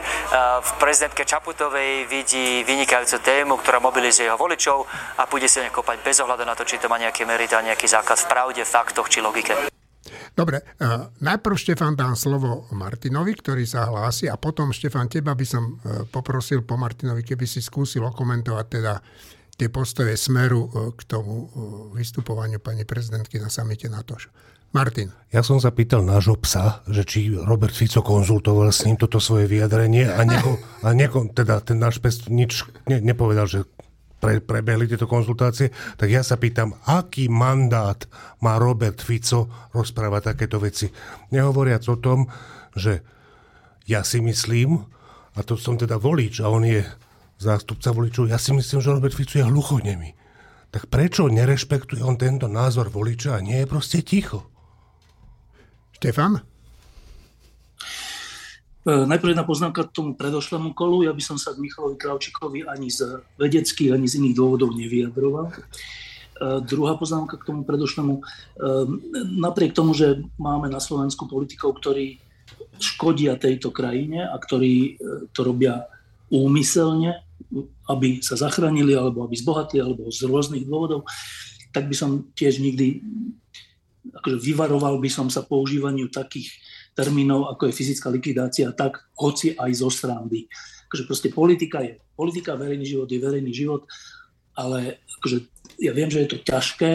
[0.62, 4.86] V prezidentke Čaputovej vidí vynikajúcu tému, ktorá mobilizuje jeho voličov
[5.18, 8.22] a pôjde sa nekopať bez ohľadu na to, či to má nejaké merita, nejaký základ
[8.22, 9.58] v pravde, faktoch či logike.
[10.30, 10.62] Dobre,
[11.18, 16.06] najprv Štefan dám slovo Martinovi, ktorý sa hlási a potom Štefan, teba by som uh,
[16.06, 19.02] poprosil po Martinovi, keby si skúsil okomentovať teda
[19.58, 21.50] tie postoje smeru uh, k tomu
[21.92, 24.14] vystupovaniu pani prezidentky na samite NATO.
[24.70, 25.10] Martin.
[25.34, 29.50] Ja som sa pýtal nášho psa, že či Robert Fico konzultoval s ním toto svoje
[29.50, 33.66] vyjadrenie a, nieko, a nieko, teda ten náš pes nič ne, nepovedal, že
[34.22, 37.98] pre, prebehli tieto konzultácie, tak ja sa pýtam, aký mandát
[38.44, 40.86] má Robert Fico rozprávať takéto veci.
[41.34, 42.30] Nehovoriac o tom,
[42.76, 43.02] že
[43.90, 44.86] ja si myslím,
[45.34, 46.86] a to som teda volič a on je
[47.40, 50.14] zástupca voličov, ja si myslím, že Robert Fico je hluchonemý.
[50.70, 54.46] Tak prečo nerešpektuje on tento názor voliča a nie je proste ticho?
[56.00, 56.40] Štefan?
[56.40, 56.40] E,
[59.04, 61.04] najprv jedna poznámka k tomu predošlému kolu.
[61.04, 65.52] Ja by som sa k Michalovi Kravčíkovi ani z vedeckých, ani z iných dôvodov nevyjadroval.
[65.52, 65.54] E,
[66.64, 68.16] druhá poznámka k tomu predošlému.
[68.16, 68.22] E,
[69.44, 72.16] napriek tomu, že máme na Slovensku politikov, ktorí
[72.80, 74.96] škodia tejto krajine a ktorí
[75.36, 75.84] to robia
[76.32, 77.20] úmyselne,
[77.92, 81.04] aby sa zachránili, alebo aby zbohatli, alebo z rôznych dôvodov,
[81.76, 83.04] tak by som tiež nikdy
[84.08, 86.50] akože vyvaroval by som sa používaniu takých
[86.96, 90.48] termínov, ako je fyzická likvidácia, tak hoci aj zo srandy.
[90.90, 93.86] Akože proste politika je politika, verejný život je verejný život,
[94.58, 95.38] ale akože
[95.80, 96.92] ja viem, že je to ťažké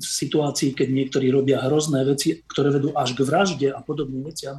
[0.00, 4.58] v situácii, keď niektorí robia hrozné veci, ktoré vedú až k vražde a podobným veciam,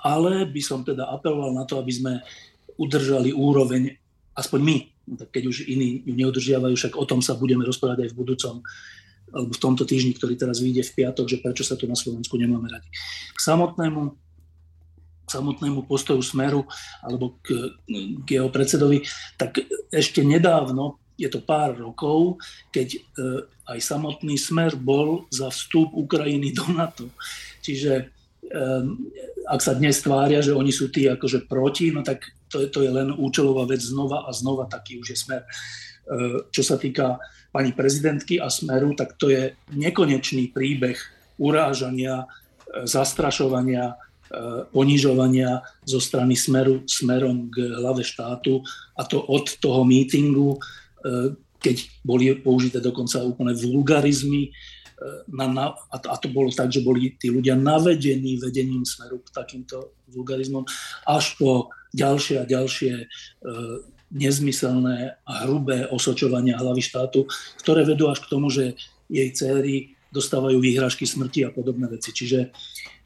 [0.00, 2.12] ale by som teda apeloval na to, aby sme
[2.80, 3.92] udržali úroveň,
[4.32, 4.76] aspoň my,
[5.28, 8.54] keď už iní ju neudržiavajú, však o tom sa budeme rozprávať aj v budúcom
[9.32, 12.36] alebo v tomto týždni, ktorý teraz vyjde v piatok, že prečo sa tu na Slovensku
[12.36, 12.88] nemáme radi.
[13.32, 14.20] K samotnému
[15.22, 16.66] k samotnému postoju Smeru
[17.00, 17.78] alebo k,
[18.26, 19.06] k jeho predsedovi,
[19.38, 19.62] tak
[19.94, 22.42] ešte nedávno, je to pár rokov,
[22.74, 23.00] keď e,
[23.70, 27.06] aj samotný Smer bol za vstup Ukrajiny do NATO.
[27.62, 28.10] Čiže
[29.48, 32.84] ak sa dnes tvária, že oni sú tí akože proti, no tak to je, to
[32.84, 35.42] je len účelová vec znova a znova, taký už je Smer.
[35.42, 35.48] E,
[36.52, 40.96] čo sa týka pani prezidentky a Smeru, tak to je nekonečný príbeh
[41.36, 43.94] urážania, e, zastrašovania, e,
[44.72, 48.64] ponižovania zo strany Smeru smerom k hlave štátu
[48.96, 50.58] a to od toho mítingu, e,
[51.60, 54.50] keď boli použité dokonca úplne vulgarizmy,
[55.34, 59.98] na, na, a to bolo tak, že boli tí ľudia navedení vedením smeru k takýmto
[60.14, 60.62] vulgarizmom,
[61.10, 63.10] až po ďalšie a ďalšie
[64.12, 67.24] nezmyselné a hrubé osočovania hlavy štátu,
[67.64, 68.76] ktoré vedú až k tomu, že
[69.08, 72.12] jej céry dostávajú výhražky smrti a podobné veci.
[72.12, 72.52] Čiže,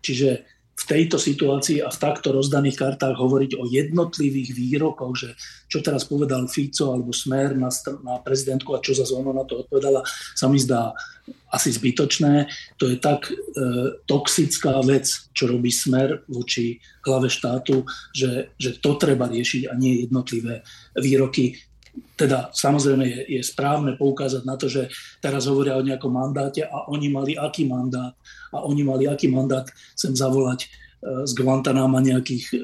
[0.02, 0.42] čiže
[0.76, 5.32] v tejto situácii a v takto rozdaných kartách hovoriť o jednotlivých výrokoch, že
[5.72, 7.72] čo teraz povedal Fico alebo Smer na,
[8.04, 10.04] na prezidentku a čo za zónu na to odpovedala,
[10.36, 10.92] sa mi zdá
[11.48, 12.52] asi zbytočné.
[12.76, 13.34] To je tak e,
[14.04, 16.76] toxická vec, čo robí Smer voči
[17.08, 20.60] hlave štátu, že, že to treba riešiť a nie jednotlivé
[21.00, 21.56] výroky
[22.16, 24.88] teda samozrejme je, je správne poukázať na to, že
[25.20, 28.12] teraz hovoria o nejakom mandáte a oni mali aký mandát
[28.52, 30.68] a oni mali aký mandát sem zavolať e,
[31.26, 32.56] z Guantanama nejakých e,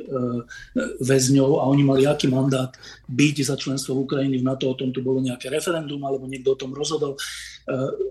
[1.03, 2.71] väzňov a oni mali aký mandát
[3.09, 6.61] byť za členstvo Ukrajiny v NATO, o tom tu bolo nejaké referendum alebo niekto o
[6.61, 7.15] tom rozhodol.
[7.15, 7.21] E,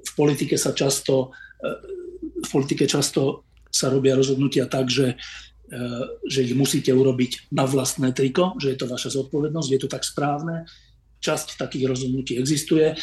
[0.01, 1.31] v politike sa často,
[2.21, 5.15] v politike často sa robia rozhodnutia tak, že
[6.27, 10.03] že ich musíte urobiť na vlastné triko, že je to vaša zodpovednosť, je to tak
[10.03, 10.67] správne,
[11.21, 12.91] časť takých rozhodnutí existuje.
[12.91, 12.95] E,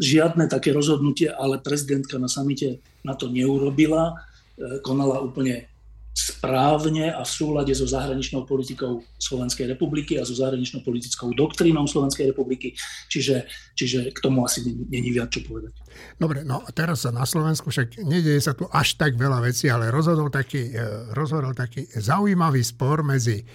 [0.00, 4.16] žiadne také rozhodnutie ale prezidentka na samite na to neurobila.
[4.56, 5.68] E, konala úplne
[6.10, 12.34] správne a v súlade so zahraničnou politikou Slovenskej republiky a so zahraničnou politickou doktrínou Slovenskej
[12.34, 12.74] republiky.
[13.06, 13.46] Čiže,
[13.78, 15.70] čiže k tomu asi není viac čo povedať.
[16.18, 19.70] Dobre, no a teraz sa na Slovensku však nedieje sa tu až tak veľa vecí,
[19.70, 23.46] ale rozhodol taký, e, rozhodol taký zaujímavý spor medzi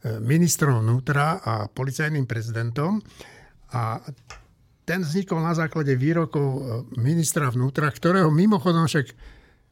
[0.00, 3.04] ministrom vnútra a policajným prezidentom.
[3.70, 4.02] A
[4.84, 6.60] ten vznikol na základe výrokov e,
[6.98, 9.06] ministra vnútra, ktorého mimochodom však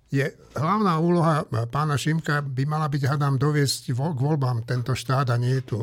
[0.08, 0.24] je
[0.56, 5.60] hlavná úloha pána Šimka by mala byť, hadám, doviesť k voľbám tento štát a nie
[5.60, 5.78] je tu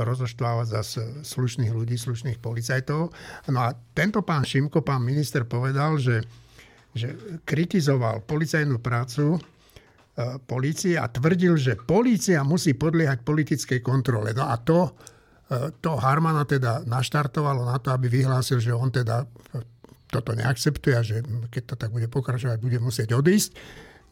[0.00, 3.12] rozoštvávať zase slušných ľudí, slušných policajtov.
[3.52, 6.24] No a tento pán Šimko, pán minister, povedal, že,
[6.96, 7.12] že
[7.44, 9.36] kritizoval policajnú prácu
[10.12, 14.36] E, polície a tvrdil, že polícia musí podliehať politickej kontrole.
[14.36, 14.90] No a to, e,
[15.84, 19.26] to Harmana teda naštartovalo na to, aby vyhlásil, že on teda
[20.12, 23.56] toto neakceptuje a že keď to tak bude pokračovať, bude musieť odísť.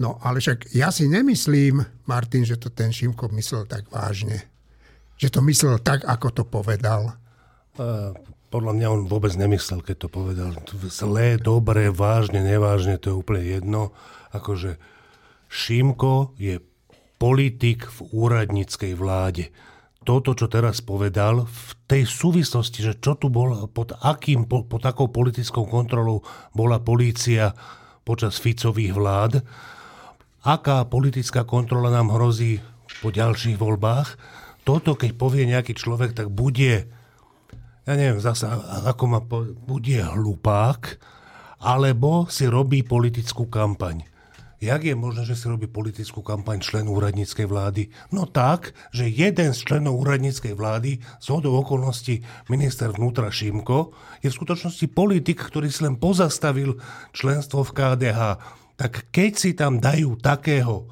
[0.01, 4.49] No ale však ja si nemyslím, Martin, že to ten Šimko myslel tak vážne.
[5.21, 7.21] Že to myslel tak, ako to povedal.
[7.77, 8.17] Uh,
[8.49, 10.57] podľa mňa on vôbec nemyslel, keď to povedal.
[10.89, 13.93] Zlé, dobré, vážne, nevážne, to je úplne jedno.
[14.33, 14.81] Akože
[15.53, 16.65] Šimko je
[17.21, 19.53] politik v úradníckej vláde.
[20.01, 25.13] Toto, čo teraz povedal, v tej súvislosti, že čo tu bol, pod, akým, pod, takou
[25.13, 26.25] politickou kontrolou
[26.57, 27.53] bola polícia
[28.01, 29.45] počas Ficových vlád,
[30.41, 32.65] aká politická kontrola nám hrozí
[33.05, 34.17] po ďalších voľbách,
[34.65, 36.89] toto, keď povie nejaký človek, tak bude,
[37.85, 38.49] ja neviem zase,
[38.89, 40.97] ako ma po, bude hlupák,
[41.61, 44.10] alebo si robí politickú kampaň.
[44.61, 47.89] Jak je možné, že si robí politickú kampaň člen úradníckej vlády?
[48.13, 52.21] No tak, že jeden z členov úradníckej vlády, z hodou okolností
[52.53, 56.77] minister vnútra Šimko, je v skutočnosti politik, ktorý si len pozastavil
[57.17, 58.21] členstvo v KDH.
[58.77, 60.85] Tak keď si tam dajú takého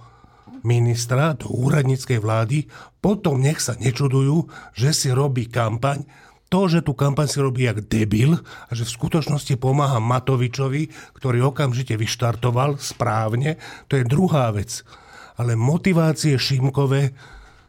[0.64, 2.64] ministra do úradníckej vlády,
[3.04, 6.08] potom nech sa nečudujú, že si robí kampaň
[6.48, 11.52] to, že tú kampaň si robí jak debil a že v skutočnosti pomáha Matovičovi, ktorý
[11.52, 14.82] okamžite vyštartoval správne, to je druhá vec.
[15.36, 17.14] Ale motivácie Šimkové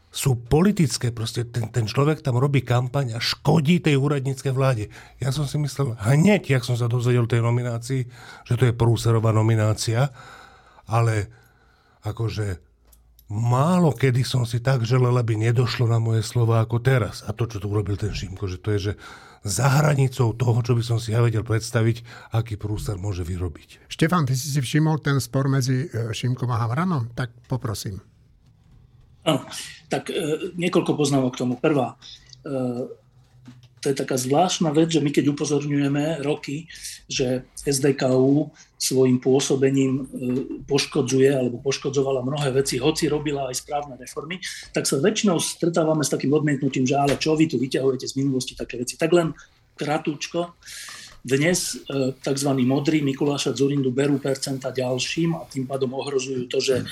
[0.09, 1.13] sú politické.
[1.13, 4.89] Proste ten, ten človek tam robí kampaň a škodí tej úradníckej vláde.
[5.21, 8.01] Ja som si myslel hneď, jak som sa dozvedel tej nominácii,
[8.47, 10.09] že to je prúserová nominácia,
[10.89, 11.29] ale
[12.01, 12.68] akože
[13.29, 17.21] málo kedy som si tak želel, aby nedošlo na moje slova ako teraz.
[17.29, 18.93] A to, čo tu urobil ten Šimko, že to je, že
[19.45, 22.03] za hranicou toho, čo by som si ja vedel predstaviť,
[22.35, 23.87] aký prúser môže vyrobiť.
[23.87, 27.15] Štefan, ty si si všimol ten spor medzi e, Šimkom a Havranom?
[27.15, 28.03] Tak poprosím.
[29.23, 29.45] Áno,
[29.87, 31.53] tak e, niekoľko poznámok k tomu.
[31.55, 31.95] Prvá,
[32.43, 32.55] e,
[33.79, 36.67] to je taká zvláštna vec, že my keď upozorňujeme roky,
[37.07, 40.03] že SDKU svojim pôsobením e,
[40.67, 44.39] poškodzuje alebo poškodzovala mnohé veci, hoci robila aj správne reformy,
[44.71, 48.53] tak sa väčšinou stretávame s takým odmietnutím, že ale čo vy tu vyťahujete z minulosti
[48.55, 48.95] také veci.
[48.95, 49.35] Tak len
[49.79, 50.59] krátúčko.
[51.19, 52.51] Dnes e, tzv.
[52.63, 56.83] modrí Mikuláša Zurindu berú percenta ďalším a tým pádom ohrozujú to, že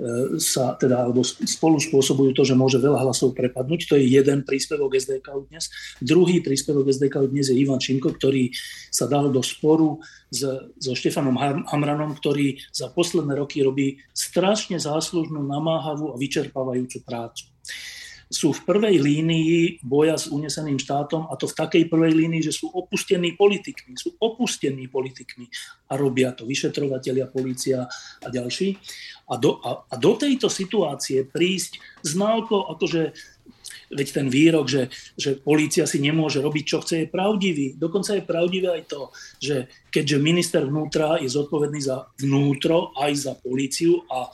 [0.00, 3.80] E, sa teda, alebo spolu spôsobujú to, že môže veľa hlasov prepadnúť.
[3.92, 5.68] To je jeden príspevok SDK dnes.
[6.00, 8.48] Druhý príspevok SDK dnes je Ivan Šimko, ktorý
[8.88, 10.00] sa dal do sporu
[10.32, 10.40] s,
[10.80, 11.36] so Štefanom
[11.68, 17.44] Hamranom, ktorý za posledné roky robí strašne záslužnú, namáhavú a vyčerpávajúcu prácu
[18.30, 22.54] sú v prvej línii boja s uneseným štátom a to v takej prvej línii, že
[22.54, 23.98] sú opustení politikmi.
[23.98, 25.50] Sú opustení politikmi
[25.90, 27.90] a robia to vyšetrovateľia, policia
[28.22, 28.78] a ďalší.
[29.26, 33.10] A do, a, a do tejto situácie prísť s náukou, akože
[33.90, 34.86] veď ten výrok, že,
[35.18, 37.74] že polícia si nemôže robiť, čo chce, je pravdivý.
[37.74, 39.10] Dokonca je pravdivé aj to,
[39.42, 44.30] že keďže minister vnútra je zodpovedný za vnútro, aj za políciu a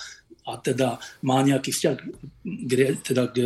[0.47, 1.95] a teda má nejaký vzťah
[2.47, 2.71] k,
[3.03, 3.37] teda k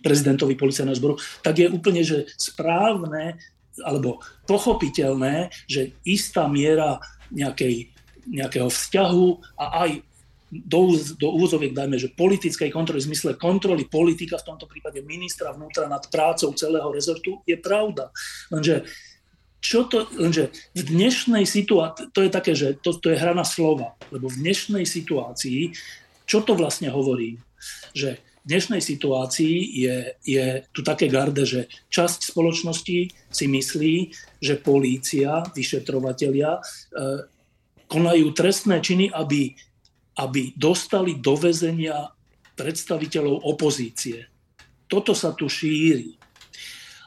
[0.00, 3.36] prezidentovi policajného zboru, tak je úplne že správne
[3.82, 7.02] alebo pochopiteľné, že istá miera
[7.34, 7.90] nejakej,
[8.30, 9.26] nejakého vzťahu
[9.58, 9.90] a aj
[10.54, 15.50] do, do úvozoviek dajme, že politickej kontroly, v zmysle kontroly politika, v tomto prípade ministra
[15.50, 18.14] vnútra nad prácou celého rezortu, je pravda.
[18.54, 18.86] Lenže
[19.64, 23.48] čo to, lenže v dnešnej situácii, to je také, že to, to je hra na
[23.48, 25.72] slova, lebo v dnešnej situácii
[26.24, 27.40] čo to vlastne hovorí?
[27.92, 30.44] Že v dnešnej situácii je, je
[30.76, 33.94] tu také garde, že časť spoločnosti si myslí,
[34.40, 36.60] že polícia, vyšetrovatelia e,
[37.88, 39.56] konajú trestné činy, aby,
[40.20, 42.12] aby dostali do väzenia
[42.52, 44.28] predstaviteľov opozície.
[44.92, 46.20] Toto sa tu šíri.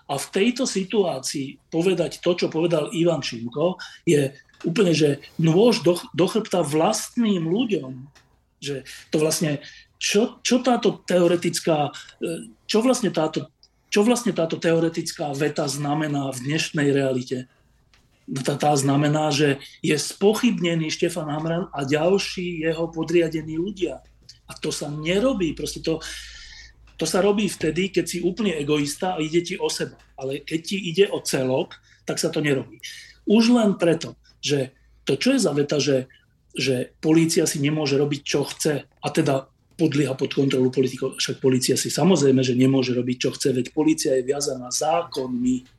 [0.07, 4.31] A v tejto situácii povedať to, čo povedal Ivan Šimko, je
[4.65, 8.07] úplne, že nôž do, do chrbta vlastným ľuďom,
[8.57, 9.61] že to vlastne,
[9.97, 11.89] čo, čo táto teoretická,
[12.21, 13.49] e, čo vlastne táto,
[13.87, 17.49] čo vlastne táto teoretická veta znamená v dnešnej realite?
[18.27, 24.03] No tá, tá znamená, že je spochybnený Štefan Hamran a ďalší jeho podriadení ľudia.
[24.47, 25.55] A to sa nerobí.
[25.55, 26.03] Proste to,
[26.99, 29.95] to sa robí vtedy, keď si úplne egoista a ide ti o seba.
[30.19, 32.83] Ale keď ti ide o celok, tak sa to nerobí.
[33.23, 34.75] Už len preto, že
[35.07, 36.11] to, čo je za veta, že,
[36.57, 39.45] že polícia si nemôže robiť, čo chce, a teda
[39.77, 41.21] podlieha pod kontrolu politikov.
[41.21, 45.77] Však policia si samozrejme, že nemôže robiť, čo chce, veď policia je viazaná zákonmi.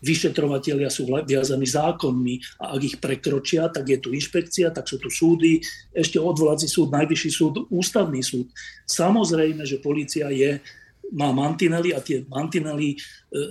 [0.00, 5.12] Vyšetrovateľia sú viazaní zákonmi a ak ich prekročia, tak je tu inšpekcia, tak sú tu
[5.12, 5.60] súdy,
[5.92, 8.48] ešte odvolací súd, najvyšší súd, ústavný súd.
[8.88, 10.56] Samozrejme, že policia je,
[11.12, 12.98] má mantinely a tie mantinely e,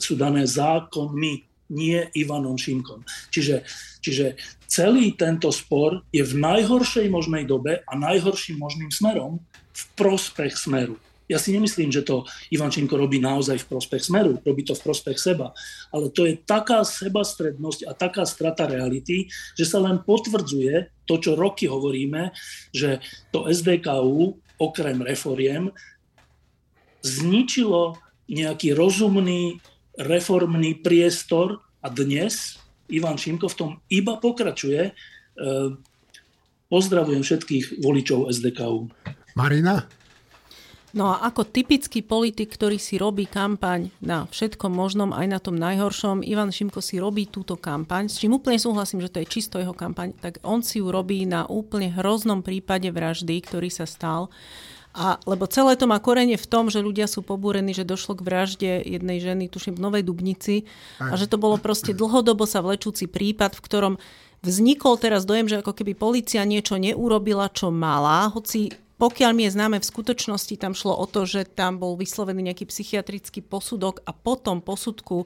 [0.01, 3.05] sú dané zákonmi nie Ivanom Šimkom.
[3.29, 3.61] Čiže,
[4.01, 4.33] čiže
[4.69, 9.41] celý tento spor je v najhoršej možnej dobe a najhorším možným smerom
[9.73, 10.95] v prospech smeru.
[11.29, 14.81] Ja si nemyslím, že to Ivan Šimko robí naozaj v prospech smeru, robí to v
[14.81, 15.53] prospech seba.
[15.93, 21.37] Ale to je taká sebastrednosť a taká strata reality, že sa len potvrdzuje to, čo
[21.37, 22.33] roky hovoríme,
[22.73, 22.97] že
[23.29, 25.69] to SDKU okrem reforiem
[27.05, 29.61] zničilo nejaký rozumný
[29.97, 32.58] reformný priestor a dnes
[32.89, 34.81] Ivan Šimko v tom iba pokračuje.
[34.89, 34.91] E,
[36.69, 38.89] pozdravujem všetkých voličov SDKU.
[39.37, 39.87] Marina?
[40.89, 45.53] No a ako typický politik, ktorý si robí kampaň na všetkom možnom, aj na tom
[45.53, 49.61] najhoršom, Ivan Šimko si robí túto kampaň, s čím úplne súhlasím, že to je čisto
[49.61, 54.33] jeho kampaň, tak on si ju robí na úplne hroznom prípade vraždy, ktorý sa stal.
[54.99, 58.25] A, lebo celé to má korene v tom, že ľudia sú pobúrení, že došlo k
[58.27, 60.67] vražde jednej ženy, tuším, v Novej Dubnici.
[60.99, 63.93] A že to bolo proste dlhodobo sa vlečúci prípad, v ktorom
[64.43, 69.55] vznikol teraz dojem, že ako keby policia niečo neurobila, čo mala, hoci pokiaľ mi je
[69.55, 74.11] známe, v skutočnosti tam šlo o to, že tam bol vyslovený nejaký psychiatrický posudok a
[74.11, 75.23] potom posudku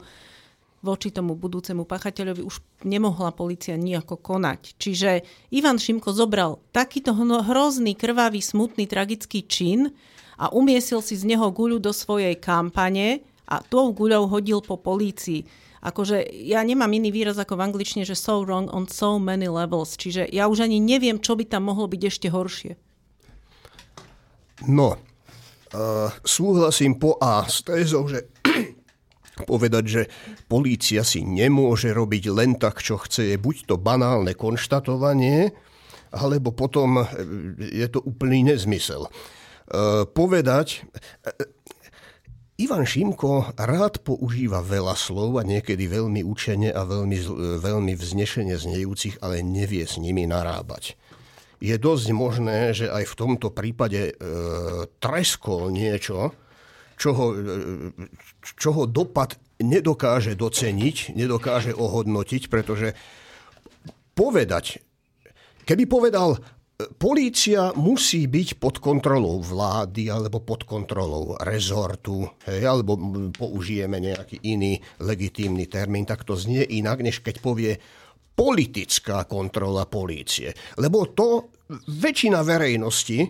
[0.83, 4.75] voči tomu budúcemu pachateľovi už nemohla policia nejako konať.
[4.75, 5.23] Čiže
[5.55, 9.95] Ivan Šimko zobral takýto hrozný, krvavý, smutný, tragický čin
[10.35, 15.47] a umiesil si z neho guľu do svojej kampane a tou guľou hodil po polícii.
[15.83, 19.95] Akože ja nemám iný výraz ako v angličtine, že so wrong on so many levels.
[19.99, 22.71] Čiže ja už ani neviem, čo by tam mohlo byť ešte horšie.
[24.63, 28.31] No, uh, súhlasím po A s tézou, že
[29.49, 30.01] povedať, že
[30.45, 35.53] polícia si nemôže robiť len tak, čo chce, je buď to banálne konštatovanie,
[36.13, 37.05] alebo potom e,
[37.73, 39.09] je to úplný nezmysel.
[39.09, 39.11] E,
[40.05, 40.85] povedať,
[41.25, 41.31] e,
[42.61, 47.17] Ivan Šimko rád používa veľa slov a niekedy veľmi učene a veľmi,
[47.57, 50.93] veľmi vznešene znejúcich, ale nevie s nimi narábať.
[51.63, 54.13] Je dosť možné, že aj v tomto prípade e,
[55.01, 56.35] treskol niečo,
[57.03, 57.35] čoho,
[58.55, 62.95] čoho dopad nedokáže doceniť, nedokáže ohodnotiť, pretože
[64.15, 64.79] povedať,
[65.67, 66.39] keby povedal,
[66.95, 72.95] polícia musí byť pod kontrolou vlády alebo pod kontrolou rezortu, hej, alebo
[73.35, 77.75] použijeme nejaký iný legitímny termín, tak to znie inak, než keď povie
[78.33, 80.55] politická kontrola polície.
[80.79, 81.53] Lebo to
[81.85, 83.21] väčšina verejnosti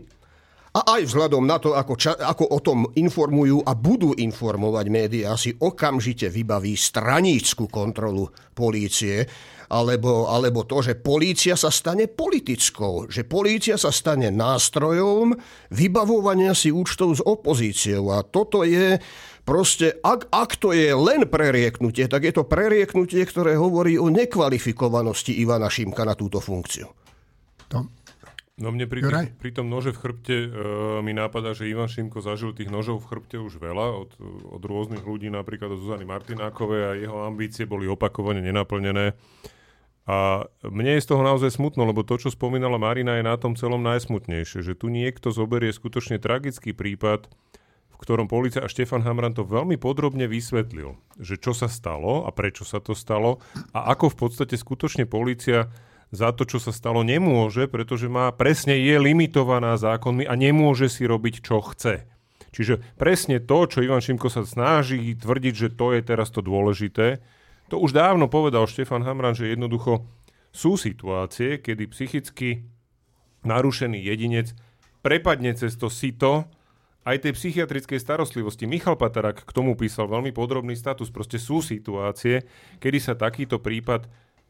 [0.74, 5.38] a aj vzhľadom na to, ako, ča, ako o tom informujú a budú informovať médiá,
[5.38, 9.30] si okamžite vybaví stranícku kontrolu polície,
[9.70, 15.38] alebo, alebo to, že polícia sa stane politickou, že polícia sa stane nástrojom
[15.70, 18.10] vybavovania si účtov s opozíciou.
[18.10, 18.98] A toto je
[19.46, 25.38] proste, ak, ak to je len prerieknutie, tak je to prerieknutie, ktoré hovorí o nekvalifikovanosti
[25.38, 26.90] Ivana Šimka na túto funkciu.
[27.70, 28.03] To
[28.54, 30.50] No mne pri, tým, pri tom nože v chrbte uh,
[31.02, 34.14] mi nápada, že Ivan Šimko zažil tých nožov v chrbte už veľa od,
[34.46, 39.18] od rôznych ľudí, napríklad od Zuzany Martinákovej a jeho ambície boli opakovane nenaplnené.
[40.04, 43.58] A mne je z toho naozaj smutno, lebo to, čo spomínala Marina, je na tom
[43.58, 47.32] celom najsmutnejšie, že tu niekto zoberie skutočne tragický prípad,
[47.90, 52.30] v ktorom policia a Štefan Hamran to veľmi podrobne vysvetlil, že čo sa stalo a
[52.36, 53.40] prečo sa to stalo
[53.72, 55.72] a ako v podstate skutočne policia
[56.14, 61.10] za to, čo sa stalo, nemôže, pretože má presne je limitovaná zákonmi a nemôže si
[61.10, 62.06] robiť, čo chce.
[62.54, 67.18] Čiže presne to, čo Ivan Šimko sa snaží tvrdiť, že to je teraz to dôležité,
[67.74, 70.06] to už dávno povedal Štefan Hamran, že jednoducho
[70.54, 72.70] sú situácie, kedy psychicky
[73.42, 74.54] narušený jedinec
[75.04, 76.48] prepadne cez to sito
[77.04, 78.64] aj tej psychiatrickej starostlivosti.
[78.64, 81.12] Michal Patarak k tomu písal veľmi podrobný status.
[81.12, 82.48] Proste sú situácie,
[82.80, 84.08] kedy sa takýto prípad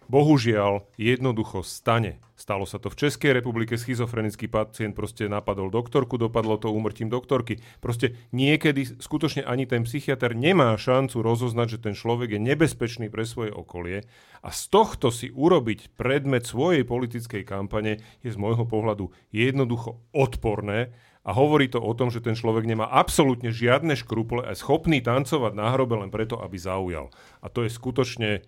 [0.07, 2.19] bohužiaľ jednoducho stane.
[2.33, 7.61] Stalo sa to v Českej republike, schizofrenický pacient proste napadol doktorku, dopadlo to úmrtím doktorky.
[7.79, 13.23] Proste niekedy skutočne ani ten psychiatr nemá šancu rozoznať, že ten človek je nebezpečný pre
[13.23, 14.03] svoje okolie
[14.43, 20.91] a z tohto si urobiť predmet svojej politickej kampane je z môjho pohľadu jednoducho odporné
[21.23, 24.99] a hovorí to o tom, že ten človek nemá absolútne žiadne škruple a je schopný
[24.99, 27.07] tancovať na hrobe len preto, aby zaujal.
[27.39, 28.43] A to je skutočne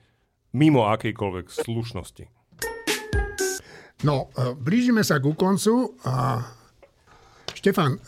[0.55, 2.25] mimo akejkoľvek slušnosti.
[4.07, 5.99] No, e, blížime sa ku koncu.
[6.07, 6.43] A
[7.51, 7.99] Štefan, e,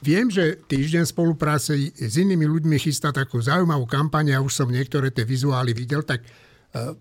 [0.00, 5.12] viem, že týždeň spolupráce s inými ľuďmi chystá takú zaujímavú kampaň, ja už som niektoré
[5.12, 6.28] tie vizuály videl, tak e,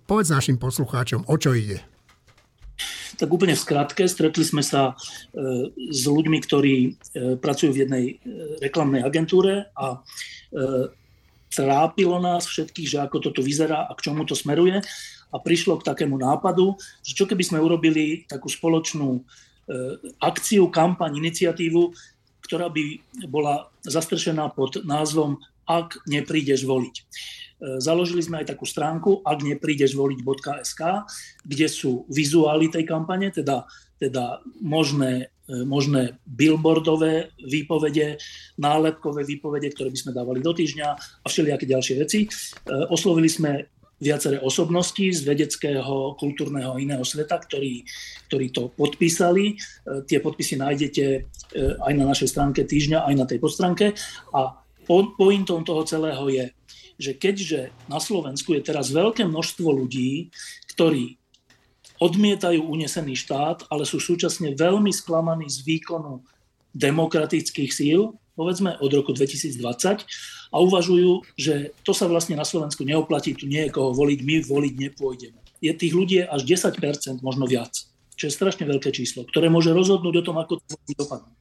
[0.07, 1.79] povedz našim poslucháčom, o čo ide.
[3.17, 4.93] Tak úplne v skratke, stretli sme sa
[5.73, 6.93] s ľuďmi, ktorí
[7.41, 8.03] pracujú v jednej
[8.61, 9.97] reklamnej agentúre a
[11.57, 14.77] trápilo nás všetkých, že ako toto vyzerá a k čomu to smeruje
[15.33, 19.21] a prišlo k takému nápadu, že čo keby sme urobili takú spoločnú e,
[20.21, 21.91] akciu, kampaň, iniciatívu,
[22.45, 26.95] ktorá by bola zastrešená pod názvom Ak neprídeš voliť.
[26.95, 27.03] E,
[27.81, 30.81] založili sme aj takú stránku ak neprídeš voliť.sk,
[31.43, 33.65] kde sú vizuály tej kampane, teda,
[33.97, 38.19] teda možné, možné billboardové výpovede,
[38.59, 40.87] nálepkové výpovede, ktoré by sme dávali do týždňa
[41.23, 42.27] a všelijaké ďalšie veci.
[42.91, 47.81] Oslovili sme viaceré osobnosti z vedeckého, kultúrneho iného sveta, ktorí,
[48.29, 49.53] ktorí to podpísali.
[49.53, 51.19] E, tie podpisy nájdete e,
[51.81, 53.97] aj na našej stránke týždňa, aj na tej podstránke.
[54.37, 56.45] A pointom toho celého je,
[56.97, 60.29] že keďže na Slovensku je teraz veľké množstvo ľudí,
[60.77, 61.16] ktorí
[61.97, 66.21] odmietajú unesený štát, ale sú súčasne veľmi sklamaní z výkonu
[66.77, 70.05] demokratických síl, povedzme od roku 2020
[70.53, 74.35] a uvažujú, že to sa vlastne na Slovensku neoplatí, tu nie je koho voliť, my
[74.45, 75.39] voliť nepôjdeme.
[75.57, 77.73] Je tých ľudí až 10%, možno viac,
[78.13, 81.33] čo je strašne veľké číslo, ktoré môže rozhodnúť o tom, ako to dopadne.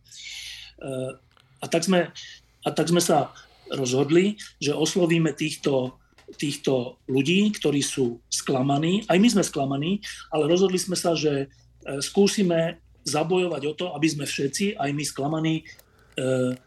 [0.80, 1.12] Eh,
[1.61, 2.12] a tak sme,
[2.64, 3.32] a tak sme sa
[3.72, 6.00] rozhodli, že oslovíme týchto,
[6.34, 10.02] týchto ľudí, ktorí sú sklamaní, aj my sme sklamaní,
[10.34, 15.04] ale rozhodli sme sa, že eh, skúsime zabojovať o to, aby sme všetci, aj my
[15.06, 15.54] sklamaní,
[16.18, 16.58] eh,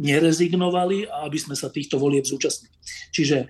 [0.00, 2.72] nerezignovali a aby sme sa týchto volieb zúčastnili.
[3.12, 3.46] Čiže e,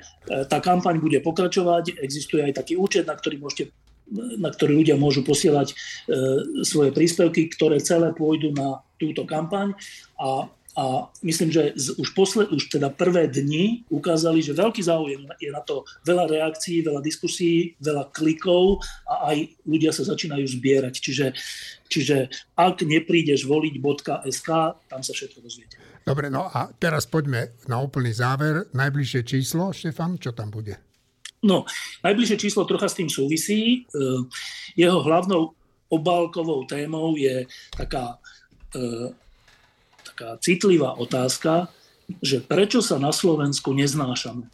[0.50, 3.72] tá kampaň bude pokračovať, existuje aj taký účet, na ktorý môžete
[4.12, 5.74] na ktorý ľudia môžu posielať e,
[6.68, 9.72] svoje príspevky, ktoré celé pôjdu na túto kampaň
[10.20, 15.28] a a myslím, že z, už, posled, už teda prvé dni ukázali, že veľký záujem
[15.36, 20.94] je na to veľa reakcií, veľa diskusí, veľa klikov a aj ľudia sa začínajú zbierať.
[20.96, 21.26] Čiže,
[21.92, 22.16] čiže
[22.56, 24.48] ak neprídeš voliť.sk,
[24.88, 25.76] tam sa všetko dozviete.
[26.02, 28.66] Dobre, no a teraz poďme na úplný záver.
[28.72, 30.80] Najbližšie číslo, Štefan, čo tam bude?
[31.44, 31.68] No,
[32.00, 33.84] najbližšie číslo trocha s tým súvisí.
[33.84, 34.20] Eh,
[34.78, 35.52] jeho hlavnou
[35.92, 37.44] obálkovou témou je
[37.76, 38.16] taká
[40.22, 41.66] taká citlivá otázka,
[42.22, 44.46] že prečo sa na Slovensku neznášame?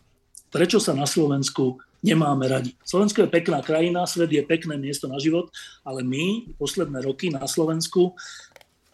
[0.48, 2.72] Prečo sa na Slovensku nemáme radi?
[2.88, 5.52] Slovensko je pekná krajina, svet je pekné miesto na život,
[5.84, 8.16] ale my posledné roky na Slovensku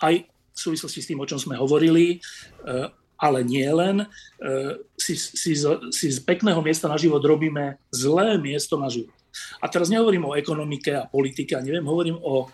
[0.02, 2.18] aj v súvislosti s tým, o čom sme hovorili,
[2.66, 2.90] eh,
[3.22, 4.02] ale nie len,
[4.42, 5.54] eh, si, si,
[5.94, 9.14] si z pekného miesta na život robíme zlé miesto na život.
[9.62, 12.50] A teraz nehovorím o ekonomike a politike, a neviem, hovorím o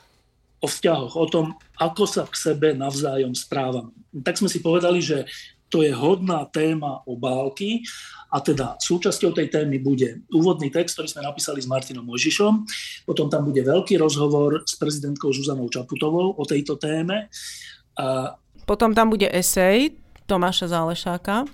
[0.60, 3.96] o vzťahoch, o tom, ako sa k sebe navzájom správame.
[4.20, 5.24] Tak sme si povedali, že
[5.70, 7.86] to je hodná téma obálky
[8.34, 12.66] a teda súčasťou tej témy bude úvodný text, ktorý sme napísali s Martinom Mojžišom,
[13.06, 17.30] potom tam bude veľký rozhovor s prezidentkou Zuzanou Čaputovou o tejto téme.
[17.94, 18.34] A...
[18.66, 19.94] Potom tam bude esej
[20.26, 21.46] Tomáša Zálešáka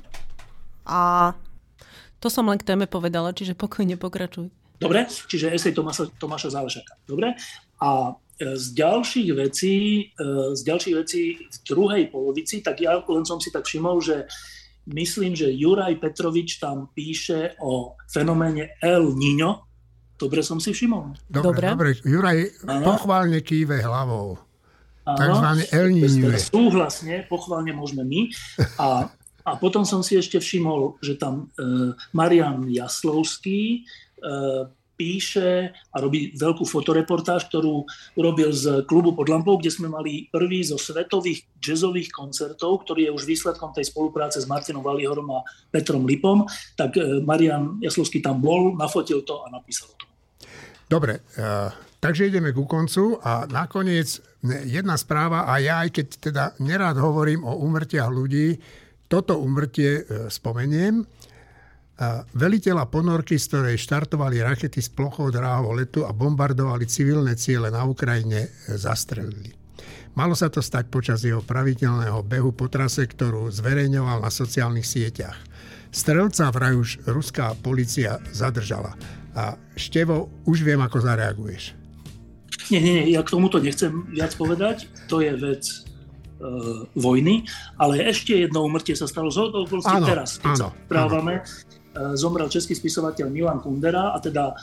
[0.88, 1.32] a
[2.16, 4.48] to som len k téme povedala, čiže pokojne pokračuj.
[4.80, 6.96] Dobre, čiže esej Tomáša, Tomáša Zálešáka.
[7.04, 7.36] Dobre.
[7.80, 9.76] A z ďalších vecí,
[10.12, 14.28] e, z ďalších vecí v druhej polovici, tak ja len som si tak všimol, že
[14.92, 19.64] myslím, že Juraj Petrovič tam píše o fenoméne El Niño.
[20.16, 21.16] Dobre som si všimol.
[21.28, 21.64] Dobre, dobre.
[21.68, 21.88] dobre.
[22.04, 22.84] Juraj Aha.
[22.84, 24.36] pochválne kýve hlavou.
[25.06, 26.28] Takzvané El Niño.
[26.36, 28.20] Súhlasne, pochválne môžeme my.
[28.76, 29.08] A,
[29.48, 36.32] a potom som si ešte všimol, že tam e, Marian Jaslovský e, píše a robí
[36.34, 37.84] veľkú fotoreportáž, ktorú
[38.16, 43.14] urobil z klubu pod lampou, kde sme mali prvý zo svetových jazzových koncertov, ktorý je
[43.14, 46.48] už výsledkom tej spolupráce s Martinom Valihorom a Petrom Lipom.
[46.74, 50.08] Tak e, Marian Jaslovský tam bol, nafotil to a napísal to.
[50.86, 51.66] Dobre, uh,
[51.98, 54.22] takže ideme ku koncu a nakoniec
[54.70, 58.54] jedna správa a ja aj keď teda nerád hovorím o umrtiach ľudí,
[59.10, 61.02] toto umrtie uh, spomeniem.
[62.36, 67.88] Veliteľa ponorky, z ktorej štartovali rakety z plochou dráhov letu a bombardovali civilné ciele na
[67.88, 69.56] Ukrajine, zastrelili.
[70.16, 75.36] Malo sa to stať počas jeho pravidelného behu po trase, ktorú zverejňoval na sociálnych sieťach.
[75.92, 78.96] Strelca vraj už ruská policia zadržala.
[79.36, 81.76] A Števo, už viem, ako zareaguješ.
[82.72, 84.88] Nie, nie, nie, ja k tomuto nechcem viac povedať.
[85.12, 85.76] To je vec e,
[86.96, 87.44] vojny,
[87.76, 89.52] ale ešte jedno umrtie sa stalo z
[90.04, 91.44] teraz, keď áno, sa správame.
[92.14, 94.56] Zomrel český spisovateľ Milan Kundera a teda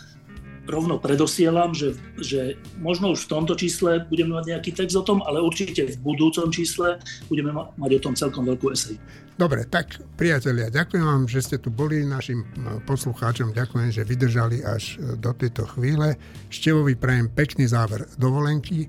[0.68, 5.20] rovno predosielam, že, že možno už v tomto čísle budeme mať nejaký text o tom,
[5.28, 8.96] ale určite v budúcom čísle budeme mať o tom celkom veľkú esej.
[9.34, 12.46] Dobre, tak priatelia, ďakujem vám, že ste tu boli, našim
[12.86, 16.16] poslucháčom ďakujem, že vydržali až e, do tejto chvíle.
[16.54, 18.88] Števovi prajem pekný záver dovolenky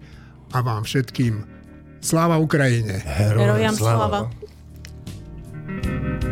[0.52, 1.42] a vám všetkým
[2.04, 3.00] sláva Ukrajine.
[3.00, 4.28] Herojam sláva.
[4.28, 6.23] sláva.